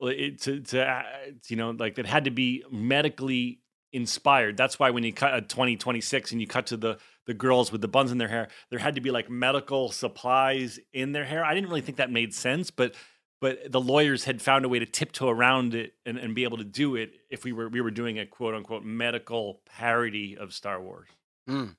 [0.00, 1.02] it, to to uh,
[1.46, 3.60] you know like it had to be medically
[3.92, 4.56] inspired.
[4.56, 7.80] That's why when you cut a 2026 and you cut to the the girls with
[7.80, 11.44] the buns in their hair, there had to be like medical supplies in their hair.
[11.44, 12.96] I didn't really think that made sense, but
[13.42, 16.58] but the lawyers had found a way to tiptoe around it and, and be able
[16.58, 20.54] to do it if we were we were doing a quote unquote medical parody of
[20.54, 21.08] Star Wars.
[21.50, 21.74] Mm.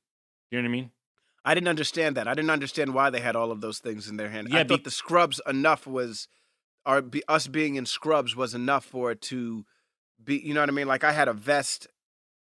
[0.51, 0.91] You know what I mean?
[1.45, 2.28] I didn't understand that.
[2.28, 4.49] I didn't understand why they had all of those things in their hand.
[4.51, 6.28] Yeah, I be- thought the scrubs enough was,
[6.86, 9.66] our be, us being in scrubs was enough for it to
[10.22, 10.38] be.
[10.38, 10.88] You know what I mean?
[10.88, 11.88] Like I had a vest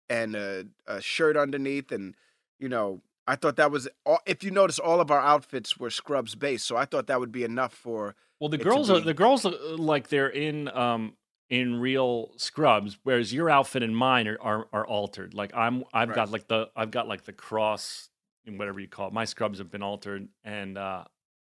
[0.08, 2.14] and a, a shirt underneath, and
[2.60, 3.88] you know, I thought that was.
[4.06, 7.20] All, if you notice, all of our outfits were scrubs based, so I thought that
[7.20, 8.16] would be enough for.
[8.40, 11.14] Well, the girls are the girls look like they're in um
[11.50, 15.34] in real scrubs, whereas your outfit and mine are are, are altered.
[15.34, 18.10] Like I'm I've got like the I've got like the cross
[18.46, 19.14] and whatever you call it.
[19.14, 21.04] My scrubs have been altered, and uh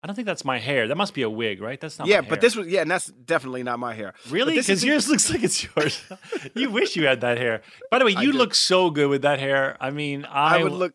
[0.03, 0.89] I don't think that's my hair.
[0.89, 1.79] That must be a wig, right?
[1.79, 2.09] That's not.
[2.09, 4.13] yeah, but this was yeah, and that's definitely not my hair.
[4.29, 6.03] Really because yours looks like it's yours.
[6.55, 7.61] you wish you had that hair.
[7.89, 9.77] By the way, you look so good with that hair.
[9.79, 10.93] I mean, I, I would look.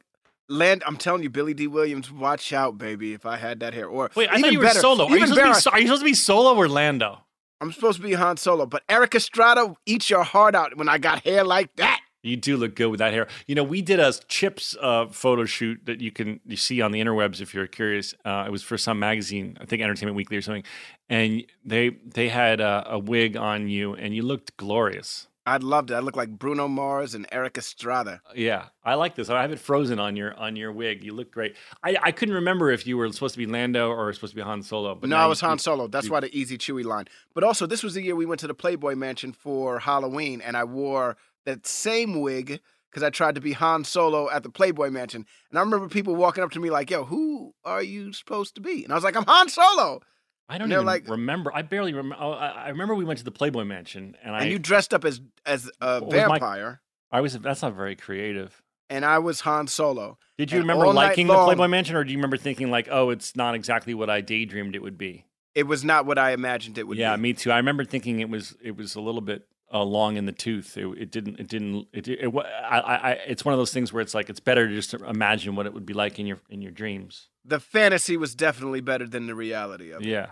[0.49, 3.13] Land, I'm telling you, Billy Dee Williams, watch out, baby.
[3.13, 5.05] If I had that hair, or Wait, I thought you were better, solo.
[5.07, 7.21] Are you, supposed to be, better, so- are you supposed to be solo or Lando?
[7.61, 10.99] I'm supposed to be Han Solo, but Erik Estrada, eat your heart out when I
[10.99, 12.01] got hair like that.
[12.23, 13.29] You do look good with that hair.
[13.47, 16.91] You know, we did a CHiPs uh, photo shoot that you can you see on
[16.91, 18.13] the interwebs if you're curious.
[18.25, 20.65] Uh, it was for some magazine, I think Entertainment Weekly or something,
[21.09, 25.28] and they they had a, a wig on you, and you looked glorious.
[25.49, 25.95] I loved it.
[25.95, 28.21] I look like Bruno Mars and Erik Estrada.
[28.29, 29.31] Uh, yeah, I like this.
[29.31, 31.03] I have it frozen on your on your wig.
[31.03, 31.57] You look great.
[31.83, 34.43] I, I couldn't remember if you were supposed to be Lando or supposed to be
[34.43, 34.95] Han Solo.
[34.95, 35.87] But no, I you- was Han Solo.
[35.89, 37.07] That's you- why the easy Chewie line.
[37.35, 40.57] But also, this was the year we went to the Playboy Mansion for Halloween, and
[40.57, 44.91] I wore that same wig because I tried to be Han Solo at the Playboy
[44.91, 45.25] Mansion.
[45.51, 48.61] And I remember people walking up to me like, "Yo, who are you supposed to
[48.61, 50.01] be?" And I was like, "I'm Han Solo."
[50.49, 51.51] I don't even like- remember.
[51.55, 52.17] I barely remember.
[52.19, 54.95] Oh, I, I remember we went to the Playboy Mansion, and I And you dressed
[54.95, 56.81] up as as a was my- vampire.
[57.11, 57.39] I was.
[57.39, 58.63] That's not very creative.
[58.91, 60.19] and I was Han Solo.
[60.39, 63.11] Did you And remember liking the Playboy Mansion, or do you remember thinking like, "Oh,
[63.11, 65.27] it's not exactly what I daydreamed it would be"?
[65.55, 67.01] It was not what I imagined it would be.
[67.01, 67.23] yeah, be.
[67.23, 67.51] me too.
[67.51, 70.77] I remember thinking it was it was a little bit uh, long in the tooth.
[70.77, 73.73] It, it didn't it didn't it, it, wa- I, I, I it's one of those
[73.73, 76.27] things where it's like it's better to just imagine what it would be like in
[76.27, 77.29] your in your dreams.
[77.45, 80.09] The fantasy was definitely better than the reality of it.
[80.09, 80.27] Yeah.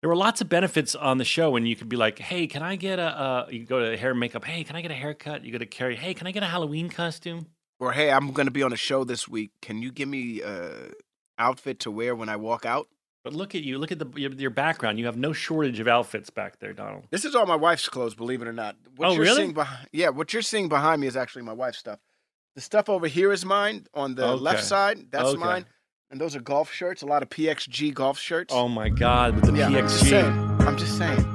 [0.00, 2.62] There were lots of benefits on the show and you could be like, "Hey, can
[2.62, 4.44] I get a?" Uh, you go to hair and makeup.
[4.44, 5.44] Hey, can I get a haircut?
[5.44, 5.96] You go to Carrie.
[5.96, 7.46] Hey, can I get a Halloween costume?
[7.78, 9.52] Or hey, I'm going to be on a show this week.
[9.60, 10.90] Can you give me a
[11.38, 12.88] outfit to wear when I walk out?
[13.24, 13.78] But look at you.
[13.78, 14.98] Look at the your, your background.
[14.98, 17.04] You have no shortage of outfits back there, Donald.
[17.10, 18.76] This is all my wife's clothes, believe it or not.
[18.96, 19.36] What Oh, you're really?
[19.42, 22.00] Seeing behind, yeah, what you're seeing behind me is actually my wife's stuff.
[22.56, 23.86] The stuff over here is mine.
[23.94, 25.38] On the left side, that's Okay.
[25.40, 25.66] mine.
[26.10, 27.00] And those are golf shirts.
[27.02, 28.52] A lot of PXG golf shirts.
[28.52, 30.10] Oh my God, with the yeah, I'm just PXG.
[30.10, 30.32] saying.
[30.60, 31.28] I'm just saying.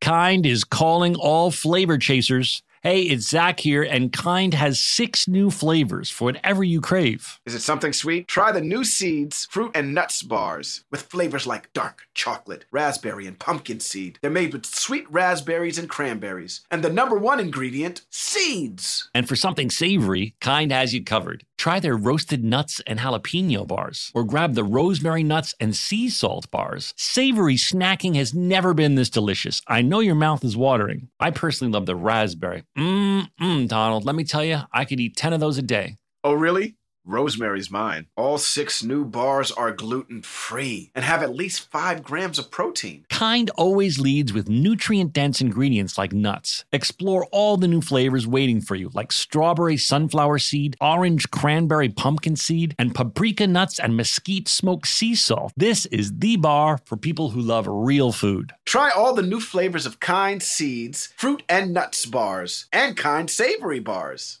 [0.00, 2.62] Kind is calling all flavor chasers.
[2.86, 7.40] Hey, it's Zach here, and Kind has six new flavors for whatever you crave.
[7.46, 8.28] Is it something sweet?
[8.28, 13.38] Try the new Seeds fruit and nuts bars with flavors like dark chocolate, raspberry, and
[13.38, 14.18] pumpkin seed.
[14.20, 16.60] They're made with sweet raspberries and cranberries.
[16.70, 19.08] And the number one ingredient, seeds.
[19.14, 21.46] And for something savory, Kind has you covered.
[21.56, 26.50] Try their roasted nuts and jalapeno bars, or grab the rosemary nuts and sea salt
[26.50, 26.94] bars.
[26.96, 29.60] Savory snacking has never been this delicious.
[29.66, 31.08] I know your mouth is watering.
[31.20, 32.64] I personally love the raspberry.
[32.76, 35.96] Mmm, mm, Donald, let me tell you, I could eat 10 of those a day.
[36.22, 36.76] Oh, really?
[37.04, 38.06] Rosemary's mine.
[38.16, 43.04] All six new bars are gluten free and have at least five grams of protein.
[43.10, 46.64] Kind always leads with nutrient dense ingredients like nuts.
[46.72, 52.36] Explore all the new flavors waiting for you, like strawberry sunflower seed, orange cranberry pumpkin
[52.36, 55.52] seed, and paprika nuts and mesquite smoked sea salt.
[55.56, 58.52] This is the bar for people who love real food.
[58.64, 63.80] Try all the new flavors of Kind Seeds, fruit and nuts bars, and Kind Savory
[63.80, 64.40] bars.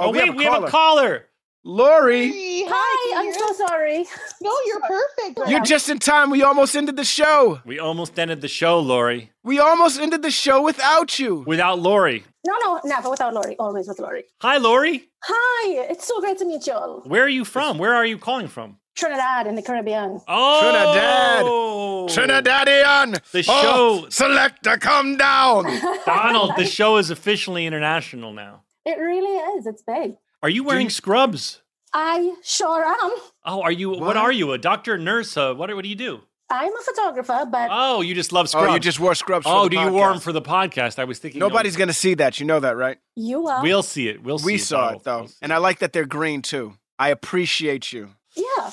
[0.00, 1.26] Oh, oh wait, we have a caller.
[1.62, 2.32] Lori,
[2.66, 4.06] Hi, I'm so sorry.
[4.40, 5.50] No, you're perfect.
[5.50, 6.30] you're just in time.
[6.30, 7.60] We almost ended the show.
[7.66, 9.30] We almost ended the show, Lori.
[9.44, 11.44] We almost ended the show without you.
[11.46, 12.24] Without Lori.
[12.46, 13.56] No, no, never without Lori.
[13.58, 14.24] Always with Lori.
[14.40, 15.10] Hi, Lori.
[15.22, 17.02] Hi, it's so great to meet you all.
[17.04, 17.76] Where are you from?
[17.76, 18.78] Where are you calling from?
[18.96, 20.18] Trinidad in the Caribbean.
[20.28, 23.30] Oh, Trinidad, Trinidadian.
[23.32, 25.64] The Oh, show, selector, come down.
[26.06, 26.52] Donald.
[26.56, 28.62] The show is officially international now.
[28.84, 29.66] It really is.
[29.66, 30.16] It's big.
[30.42, 31.60] Are you wearing scrubs?
[31.92, 33.10] I sure am.
[33.44, 33.90] Oh, are you?
[33.90, 34.52] What, are you?
[34.52, 35.36] A doctor, nurse?
[35.36, 35.74] Uh, what?
[35.74, 36.20] What do you do?
[36.52, 38.68] I'm a photographer, but Oh, you just love scrubs.
[38.70, 39.44] Oh, you just wore scrubs.
[39.46, 40.98] For Oh, the do you wear them for the podcast?
[40.98, 42.40] I was thinking Nobody's gonna see that.
[42.40, 42.98] You know that, right?
[43.14, 43.62] you are.
[43.62, 44.22] We'll see it.
[44.22, 44.46] We'll see.
[44.46, 45.00] we it, saw Donald.
[45.00, 46.74] it though, and I like that they're green too.
[46.98, 48.10] I appreciate you.
[48.34, 48.70] yeah.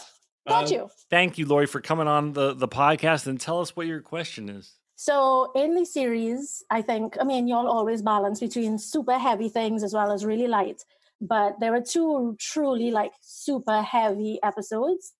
[0.48, 0.90] Got Uh, you.
[1.10, 4.50] Thank you, Lori, for coming on the the podcast and tell us what your question
[4.50, 4.74] is.
[5.00, 9.84] So in the series, I think I mean you'll always balance between super heavy things
[9.84, 10.84] as well as really light.
[11.22, 15.14] But there were two truly like super heavy episodes.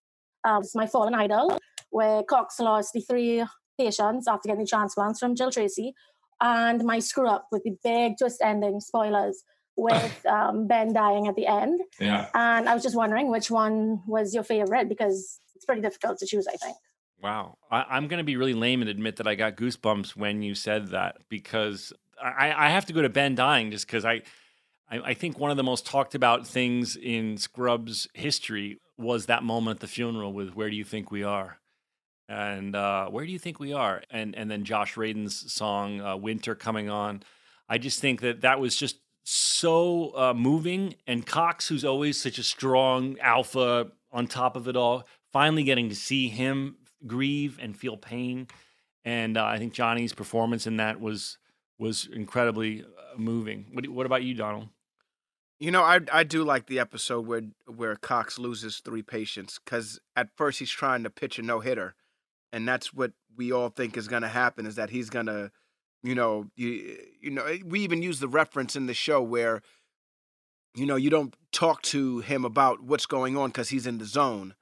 [0.44, 1.60] Um, it's my fallen idol,
[1.92, 3.46] where Cox lost the three
[3.80, 5.94] patients after getting the transplants from Jill Tracy,
[6.42, 9.44] and my screw up with the big twist ending spoilers
[9.76, 11.82] with um, Ben dying at the end.
[12.00, 12.30] Yeah.
[12.34, 16.26] And I was just wondering which one was your favorite because it's pretty difficult to
[16.26, 16.48] choose.
[16.48, 16.78] I think.
[17.22, 17.58] Wow.
[17.72, 20.56] I, I'm going to be really lame and admit that I got goosebumps when you
[20.56, 24.22] said that because I, I have to go to Ben dying just because I,
[24.90, 29.44] I, I think one of the most talked about things in Scrubs history was that
[29.44, 31.60] moment at the funeral with "Where do you think we are?"
[32.28, 36.16] and uh, "Where do you think we are?" and and then Josh Radin's song uh,
[36.16, 37.24] "Winter" coming on.
[37.70, 42.40] I just think that that was just so uh, moving, and Cox, who's always such
[42.40, 47.78] a strong alpha on top of it all, finally getting to see him grieve and
[47.78, 48.48] feel pain,
[49.06, 51.38] and uh, I think Johnny's performance in that was
[51.80, 53.68] was incredibly uh, moving.
[53.72, 54.70] What, what about you, Donald?
[55.60, 60.00] You know, I I do like the episode where where Cox loses three patients because
[60.16, 61.96] at first he's trying to pitch a no hitter,
[62.52, 65.52] and that's what we all think is going to happen is that he's going to,
[66.04, 69.62] you know, you you know, we even use the reference in the show where,
[70.76, 74.06] you know, you don't talk to him about what's going on because he's in the
[74.06, 74.54] zone,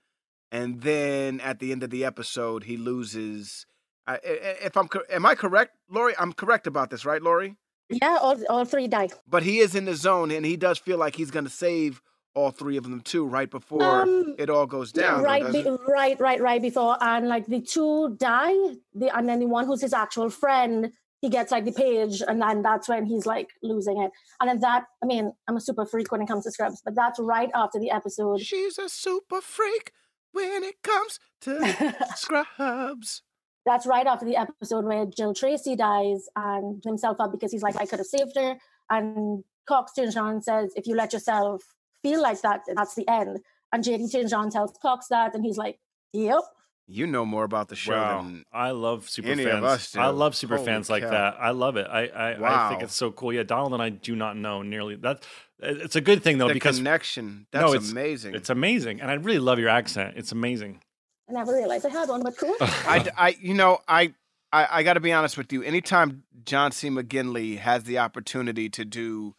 [0.52, 3.66] and then at the end of the episode he loses.
[4.08, 6.14] I, if I'm am I correct, Lori?
[6.20, 7.56] I'm correct about this, right, Lori?
[7.89, 9.10] Yeah, all, all three die.
[9.28, 12.02] But he is in the zone, and he does feel like he's going to save
[12.36, 15.24] all three of them too, right before Um, it all goes down.
[15.24, 18.54] right, be, right, right, right before, and like the two die,
[18.93, 20.91] the and then the one who's his actual friend,
[21.22, 24.12] he gets like the page, and then that's when he's like losing it.
[24.41, 26.93] And then that, I mean, I'm a super freak when it comes to Scrubs, but
[26.93, 28.41] that's right after the episode.
[28.41, 29.93] She's a super freak
[30.36, 33.23] when it comes to Scrubs.
[33.65, 37.75] That's right after the episode where Jill Tracy dies and himself up because he's like,
[37.77, 38.57] I could have saved her.
[38.91, 41.63] And Cox turns around and says, If you let yourself
[42.03, 43.39] feel like that, that's the end.
[43.73, 45.79] And JD turns around and tells Cox that, and he's like,
[46.13, 46.41] Yep.
[46.88, 48.21] You know more about the show Wow.
[48.21, 49.57] than I love super any fans.
[49.57, 51.36] of us I love super Holy fans like that.
[51.39, 51.88] I love it.
[51.89, 53.33] I I, I think it's so cool.
[53.33, 55.23] Yeah, Donald and I do not know nearly that.
[55.59, 57.47] It's a good thing though the because connection.
[57.53, 58.36] no, it's- amazing.
[58.36, 60.13] It's amazing, and I really love your accent.
[60.17, 60.81] It's amazing.
[61.27, 62.55] I never realized I had one, but cool.
[62.61, 64.13] I, I you know, I,
[64.53, 65.63] I, I got to be honest with you.
[65.63, 66.89] Anytime John C.
[66.89, 69.33] McGinley has the opportunity to do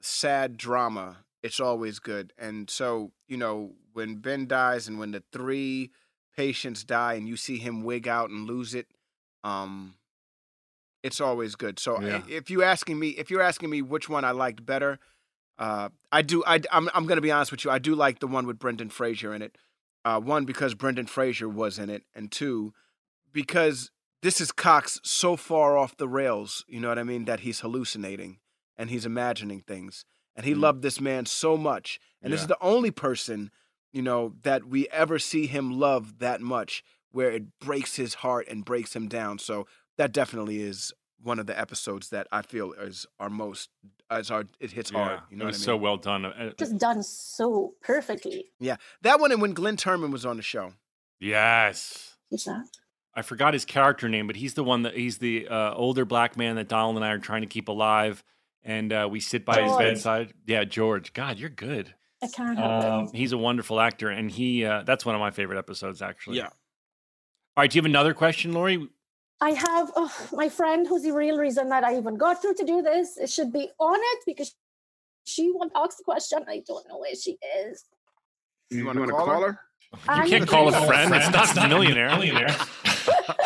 [0.00, 2.32] sad drama, it's always good.
[2.38, 5.90] And so, you know, when Ben dies and when the three
[6.36, 8.86] patients die and you see him wig out and lose it,
[9.44, 9.94] um,
[11.02, 11.78] it's always good.
[11.78, 12.22] So Yeah.
[12.28, 14.98] if you're asking me, if you're asking me which one I liked better,
[15.58, 16.42] uh, I do.
[16.46, 17.70] I, I'm, I'm going to be honest with you.
[17.70, 19.56] I do like the one with Brendan Fraser in it.
[20.04, 22.72] Uh, one because Brendan Fraser was in it, and two
[23.32, 23.90] because
[24.22, 26.64] this is Cox so far off the rails.
[26.68, 27.24] You know what I mean?
[27.26, 28.38] That he's hallucinating
[28.76, 30.04] and he's imagining things,
[30.34, 32.00] and he loved this man so much.
[32.20, 33.50] And this is the only person,
[33.92, 38.46] you know, that we ever see him love that much, where it breaks his heart
[38.48, 39.38] and breaks him down.
[39.38, 39.66] So
[39.98, 40.92] that definitely is
[41.22, 43.68] one of the episodes that I feel is our most
[44.10, 45.20] as our it hits Yeah, hard.
[45.30, 45.64] You know it what was I mean?
[45.64, 46.24] so well done.
[46.24, 48.46] Uh, Just done so perfectly.
[48.58, 50.72] Yeah, that one and when Glynn Turman was on the show.
[51.20, 52.16] Yes.
[52.28, 52.64] What's that?
[53.14, 56.36] I forgot his character name, but he's the one that he's the uh, older black
[56.36, 58.24] man that Donald and I are trying to keep alive,
[58.64, 60.32] and uh, we sit by his bedside.
[60.46, 61.12] Yeah, George.
[61.12, 61.94] God, you're good.
[62.22, 63.14] I can't help Um, it.
[63.16, 66.36] he's a wonderful actor, and he uh, that's one of my favorite episodes, actually.
[66.38, 66.44] Yeah.
[67.56, 68.88] All right, do you have another question, Lori?
[69.40, 72.64] I have oh, my friend who's the real reason that I even got through to
[72.64, 73.16] do this.
[73.18, 74.54] It should be on it because
[75.24, 76.44] she won't ask the question.
[76.48, 77.84] I don't know where she is.
[78.70, 79.58] You want to call, her?
[79.92, 81.14] You I'm can't call a gonna- friend.
[81.14, 82.08] It's not a millionaire.
[82.16, 82.48] Millionaire.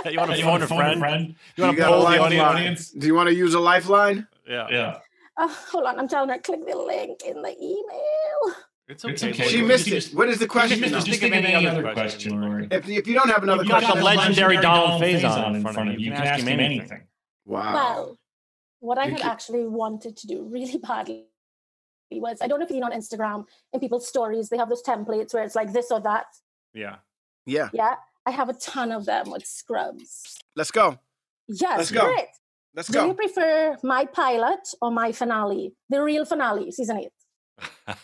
[0.05, 1.01] you want to You phone a phone a friend?
[1.01, 1.35] friend?
[1.57, 2.91] You want to got poll the audience?
[2.91, 4.29] Do you want to use a lifeline?
[4.47, 4.67] Yeah.
[4.71, 4.99] Yeah.
[5.39, 8.55] Oh, hold on, I'm telling her click the link in the email.
[8.89, 9.31] It's It's okay.
[9.33, 9.49] okay.
[9.49, 10.17] She You missed just- it.
[10.17, 10.81] What is the question?
[10.81, 10.95] missed it.
[10.97, 12.69] Just Just think of any other question, Lori.
[12.71, 15.89] If, if you don't have another You've got the legendary Donald Faison Faison in front
[15.91, 16.07] of you.
[16.07, 17.03] You can ask him anything.
[17.45, 17.75] Wow.
[17.75, 18.19] Well,
[18.81, 21.27] what I You had keep- actually wanted to do really badly
[22.13, 24.83] was I don't know if you've seen on Instagram in people's stories, they have those
[24.85, 26.27] templates where it's like this or that.
[26.73, 26.97] Yeah.
[27.45, 27.69] Yeah.
[27.73, 27.97] Yeah.
[28.25, 30.39] I have a ton of them with scrubs.
[30.55, 30.99] Let's go.
[31.49, 32.05] Yes, Let's go.
[32.07, 32.27] great.
[32.77, 35.73] Let's Do you prefer my pilot or my finale?
[35.89, 37.13] The real finale, season eight.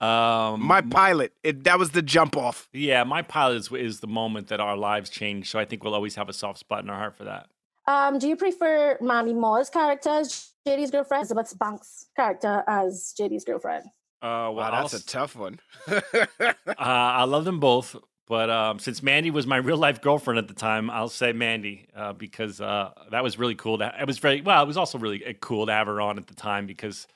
[0.00, 1.32] um, My pilot.
[1.42, 2.68] It, that was the jump off.
[2.72, 5.50] yeah, my pilot is, is the moment that our lives change.
[5.50, 7.46] So I think we'll always have a soft spot in our heart for that.
[7.86, 13.44] Um, do you prefer Mandy Moore's character as JD's girlfriend, Elizabeth Banks' character as JD's
[13.44, 13.84] girlfriend?
[14.20, 15.58] Uh, well, Wow, I'll that's a s- tough one.
[15.88, 17.96] uh, I love them both,
[18.28, 21.88] but um, since Mandy was my real life girlfriend at the time, I'll say Mandy
[21.96, 23.78] uh, because uh, that was really cool.
[23.78, 24.62] To, it was very well.
[24.62, 27.06] It was also really uh, cool to have her on at the time because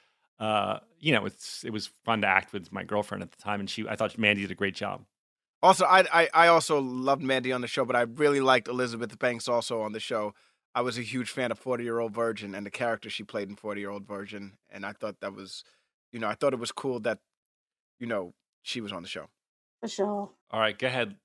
[0.41, 3.61] uh, you know it's it was fun to act with my girlfriend at the time,
[3.61, 5.05] and she I thought Mandy did a great job.
[5.63, 9.17] Also, I, I I also loved Mandy on the show, but I really liked Elizabeth
[9.19, 10.35] Banks also on the show.
[10.75, 13.51] I was a huge fan of Forty Year Old Virgin and the character she played
[13.51, 15.63] in Forty Year Old Virgin, and I thought that was,
[16.11, 17.19] you know, I thought it was cool that,
[18.01, 18.33] you know,
[18.63, 19.29] she was on the show.
[19.83, 20.31] For sure.
[20.51, 21.17] All right, go ahead.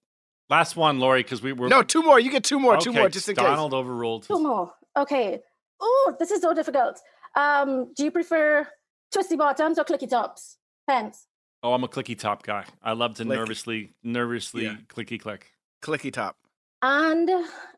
[0.49, 2.19] Last one, Lori, because we were No, two more.
[2.19, 2.77] You get two more.
[2.77, 4.23] two more, just in Donald overruled.
[4.23, 4.73] Two more.
[4.95, 5.39] Okay.
[5.79, 6.99] Oh, this is so difficult.
[7.35, 8.67] Um, do you prefer
[9.13, 10.57] twisty bottoms or clicky tops?
[10.89, 11.27] Pants.
[11.61, 12.63] Oh, I'm a clicky top guy.
[12.81, 13.37] I love to Click.
[13.37, 14.75] nervously, nervously Yeah.
[14.87, 15.51] clicky click.
[15.83, 16.35] Clicky top.
[16.81, 17.29] And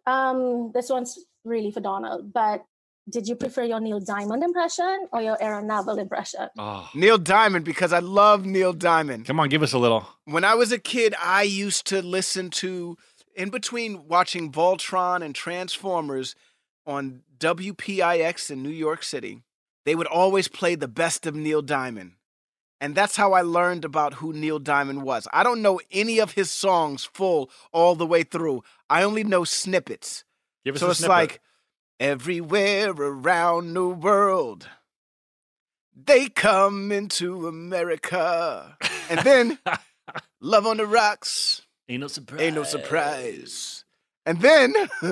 [0.06, 2.64] um, this one's really for Donald, but
[3.08, 6.48] did you prefer your Neil Diamond impression or your Aaron Neville impression?
[6.58, 9.26] Oh, Neil Diamond because I love Neil Diamond.
[9.26, 10.08] come on, give us a little.
[10.26, 12.98] When I was a kid, I used to listen to,
[13.36, 16.36] in between watching Voltron and Transformers
[16.86, 19.42] on WPIX in New York City,
[19.86, 22.14] they would always play the best of Neil Diamond.
[22.82, 25.28] And that's how I learned about who Neil Diamond was.
[25.34, 28.64] I don't know any of his songs full all the way through.
[28.90, 30.24] I only know snippets.
[30.64, 31.10] Give us so a it's snippet.
[31.10, 31.42] like
[32.00, 34.70] everywhere around the world,
[35.96, 38.78] they come into America.
[39.10, 39.60] And then
[40.42, 42.42] Love on the Rocks, Ain't no surprise.
[42.42, 43.84] Ain't No Surprise.
[44.26, 44.74] And then,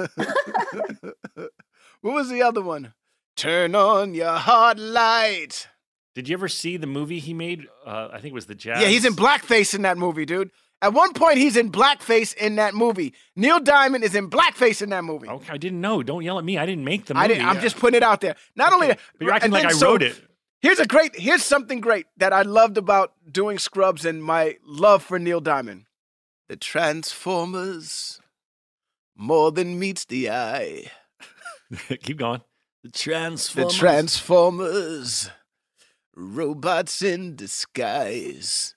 [2.01, 2.93] what was the other one?
[3.35, 5.67] Turn on your heart light.
[6.13, 7.67] Did you ever see the movie he made?
[7.85, 8.81] Uh, I think it was the Jazz.
[8.81, 10.51] Yeah, he's in blackface in that movie, dude.
[10.81, 13.13] At one point, he's in blackface in that movie.
[13.35, 15.27] Neil Diamond is in blackface in that movie.
[15.27, 16.03] Okay, I didn't know.
[16.03, 16.57] Don't yell at me.
[16.57, 17.23] I didn't make the movie.
[17.23, 17.45] I didn't.
[17.47, 18.35] I'm just putting it out there.
[18.55, 20.21] Not only that, But you're acting like then I so- wrote it.
[20.61, 21.15] Here's a great.
[21.15, 25.85] Here's something great that I loved about doing Scrubs and my love for Neil Diamond.
[26.49, 28.19] The Transformers,
[29.15, 30.91] more than meets the eye.
[32.01, 32.41] Keep going.
[32.83, 33.73] The Transformers.
[33.73, 35.29] The Transformers.
[35.29, 35.29] Transformers,
[36.15, 38.75] robots in disguise.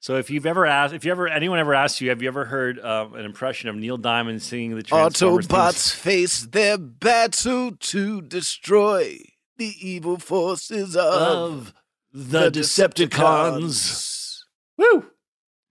[0.00, 2.46] So if you've ever asked, if you ever anyone ever asked you, have you ever
[2.46, 5.46] heard uh, an impression of Neil Diamond singing the Transformers?
[5.46, 9.18] theme Autobots face their battle to destroy
[9.58, 11.74] the evil forces of, of
[12.12, 14.40] the, Decepticons?
[14.76, 15.06] Woo!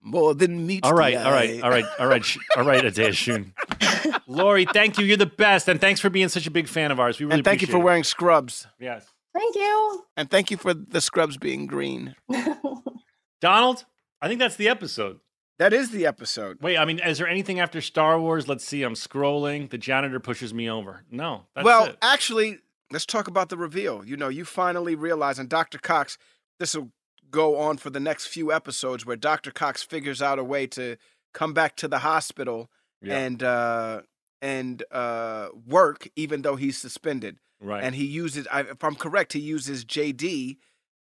[0.02, 1.60] More than meets All right, the all right, eye.
[1.60, 3.52] all right, all right, sh- all right, Adea Shun.
[4.26, 5.04] Lori, thank you.
[5.04, 7.18] You're the best, and thanks for being such a big fan of ours.
[7.18, 8.66] We really and thank you for appreciate wearing scrubs.
[8.78, 9.04] Yes,
[9.34, 10.04] Thank you.
[10.16, 12.14] And thank you for the scrubs being green.
[13.40, 13.84] Donald.
[14.20, 15.20] I think that's the episode.
[15.58, 16.58] That is the episode.
[16.62, 18.48] Wait, I mean, is there anything after Star Wars?
[18.48, 18.82] Let's see.
[18.82, 19.68] I'm scrolling.
[19.68, 21.04] The janitor pushes me over.
[21.10, 21.98] No, that's well, it.
[22.00, 22.58] actually,
[22.90, 24.04] let's talk about the reveal.
[24.04, 25.78] You know, you finally realize, and Dr.
[25.78, 26.16] Cox,
[26.58, 26.90] this will
[27.30, 29.50] go on for the next few episodes where Dr.
[29.50, 30.96] Cox figures out a way to
[31.34, 32.70] come back to the hospital
[33.02, 33.18] Yeah.
[33.18, 34.00] and uh
[34.42, 37.38] and uh work even though he's suspended.
[37.60, 37.84] Right.
[37.84, 40.56] And he uses if I'm correct, he uses JD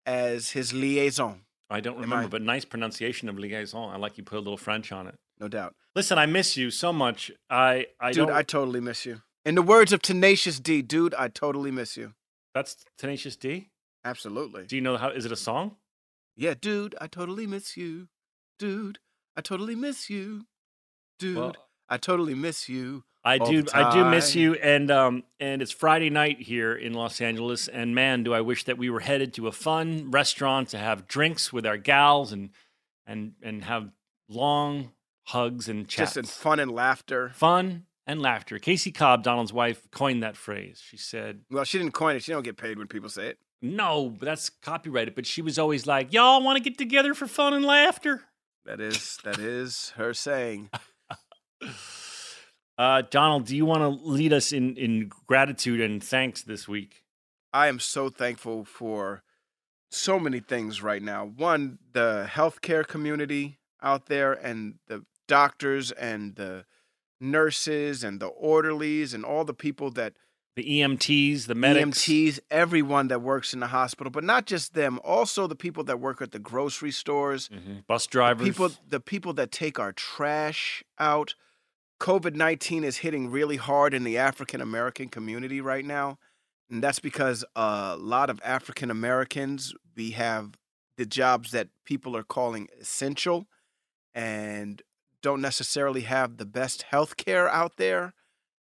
[0.05, 3.93] as his liaison, I don't remember, I- but nice pronunciation of liaison.
[3.93, 5.17] I like you put a little French on it.
[5.39, 5.75] no doubt.
[5.95, 7.31] Listen, I miss you so much.
[7.51, 8.37] I I Dude, don't.
[8.37, 9.23] I totally miss you.
[9.45, 12.15] In the words of Tenacious D, dude, I totally miss you.
[12.55, 13.71] That's Tenacious D.
[14.05, 14.67] Absolutely.
[14.67, 15.09] Do you know how?
[15.11, 15.77] Is it a song?
[16.37, 18.09] Yeah, dude, I totally miss you.
[18.59, 18.99] Dude,
[19.37, 20.47] I totally miss you.
[21.19, 21.57] Dude, Well-
[21.89, 23.05] I totally miss you.
[23.27, 23.65] I all do.
[23.74, 27.94] I do miss you, and um, and it's Friday night here in Los Angeles, and
[27.94, 31.53] man, do I wish that we were headed to a fun restaurant to have drinks
[31.53, 32.51] with our gals and
[33.05, 33.90] and and have
[34.28, 34.93] long
[35.24, 36.15] hugs and chats.
[36.15, 37.31] Just in fun and laughter.
[37.35, 38.61] fun and laughter.
[38.61, 40.81] CaCee Cobb, Donald's wife, coined that phrase.
[40.85, 42.23] She said, Well, she didn't coin it.
[42.23, 43.39] She don't get paid when people say it.
[43.61, 47.27] "No, but that's copyrighted." But she was always like, "Y'all want to get together for
[47.27, 48.23] fun and laughter."
[48.65, 50.70] That is that is her saying.
[52.78, 57.05] Uh, Donald, do you want to lead us in in gratitude and thanks this week?
[57.53, 59.23] I am so thankful for
[59.90, 61.24] so many things right now.
[61.24, 66.66] One, the healthcare community out there and the doctors and the
[67.20, 70.12] nurses and the orderlies and all the people that
[70.55, 72.07] The EMTs, the medics.
[72.07, 75.98] EMTs, everyone that works in the hospital, but not just them, also the people that
[75.98, 77.48] work at the grocery stores,
[77.86, 78.47] bus drivers.
[78.47, 81.35] people the people that take our trash out.
[82.01, 86.18] COVID-19 is hitting really hard in the African American community right now.
[86.70, 90.59] And that's because a lot of African Americans, we have
[90.97, 93.47] the jobs that people are calling essential
[94.14, 94.82] and
[95.23, 98.14] don't necessarily have the best health care out there.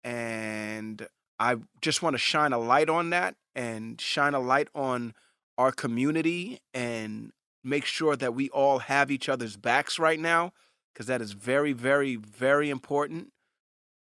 [0.02, 1.06] And
[1.38, 5.14] I just want to shine a light on that and shine a light on
[5.58, 7.32] our community and
[7.62, 10.52] make sure that we all have each other's backs right now
[10.92, 13.32] because that is very, very, very important.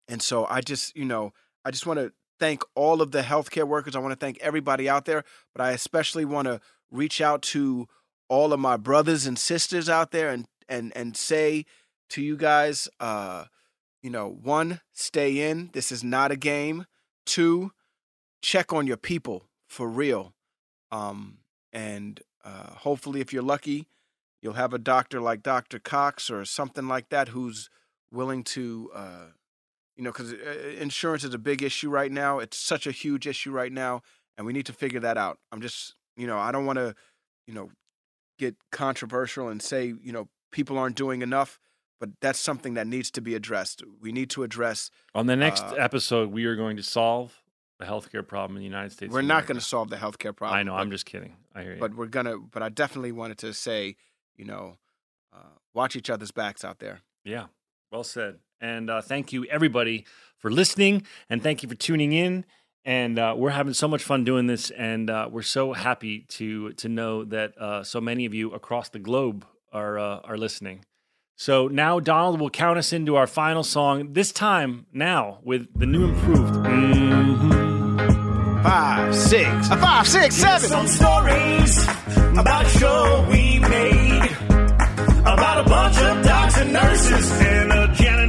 [0.07, 1.33] And so I just, you know,
[1.63, 3.95] I just want to thank all of the healthcare workers.
[3.95, 6.61] I want to thank everybody out there, but I especially want to
[6.91, 7.87] reach out to
[8.27, 11.65] all of my brothers and sisters out there and and and say
[12.09, 13.45] to you guys, uh,
[14.01, 15.69] you know, one, stay in.
[15.73, 16.85] This is not a game.
[17.25, 17.71] Two,
[18.41, 20.33] check on your people for real.
[20.91, 21.39] Um,
[21.71, 23.87] and uh, hopefully, if you're lucky,
[24.41, 25.79] you'll have a doctor like Dr.
[25.79, 27.69] Cox or something like that who's
[28.11, 29.25] willing to, uh,
[29.95, 30.31] you know, because
[30.79, 32.39] insurance is a big issue right now.
[32.39, 34.01] It's such a huge issue right now,
[34.37, 35.39] and we need to figure that out.
[35.51, 36.95] I'm just, you know, I don't want to,
[37.47, 37.71] you know,
[38.37, 41.59] get controversial and say, you know, people aren't doing enough,
[41.99, 43.83] but that's something that needs to be addressed.
[44.01, 44.89] We need to address.
[45.13, 47.43] On the next uh, episode, we are going to solve
[47.77, 49.13] the healthcare problem in the United States.
[49.13, 50.57] We're not going to solve the healthcare problem.
[50.57, 50.71] I know.
[50.71, 51.35] but- I'm just kidding.
[51.53, 51.79] I hear you.
[51.79, 52.37] But we're gonna.
[52.37, 53.97] But I definitely wanted to say,
[54.39, 54.77] you know,
[55.33, 57.01] uh, watch each other's backs out there.
[57.23, 57.47] Yeah,
[57.91, 58.39] well said.
[58.61, 60.05] And uh, thank you, everybody,
[60.37, 62.45] for listening, and thank you for tuning in.
[62.85, 66.71] And uh, we're having so much fun doing this, and uh, we're so happy to
[66.73, 70.85] to know that uh, so many of you across the globe are uh, are listening.
[71.35, 74.13] So now Donald will count us into our final song.
[74.13, 77.78] This time, now with the new improved.
[78.63, 81.87] Five, six, a five, six, Here's some stories
[82.37, 84.29] about a show we made
[85.21, 88.28] about a bunch of docs and nurses and a janitor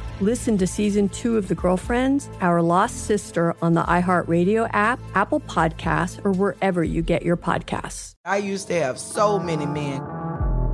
[0.21, 5.39] Listen to season two of The Girlfriends, Our Lost Sister on the iHeartRadio app, Apple
[5.39, 8.13] Podcasts, or wherever you get your podcasts.
[8.23, 9.99] I used to have so many men.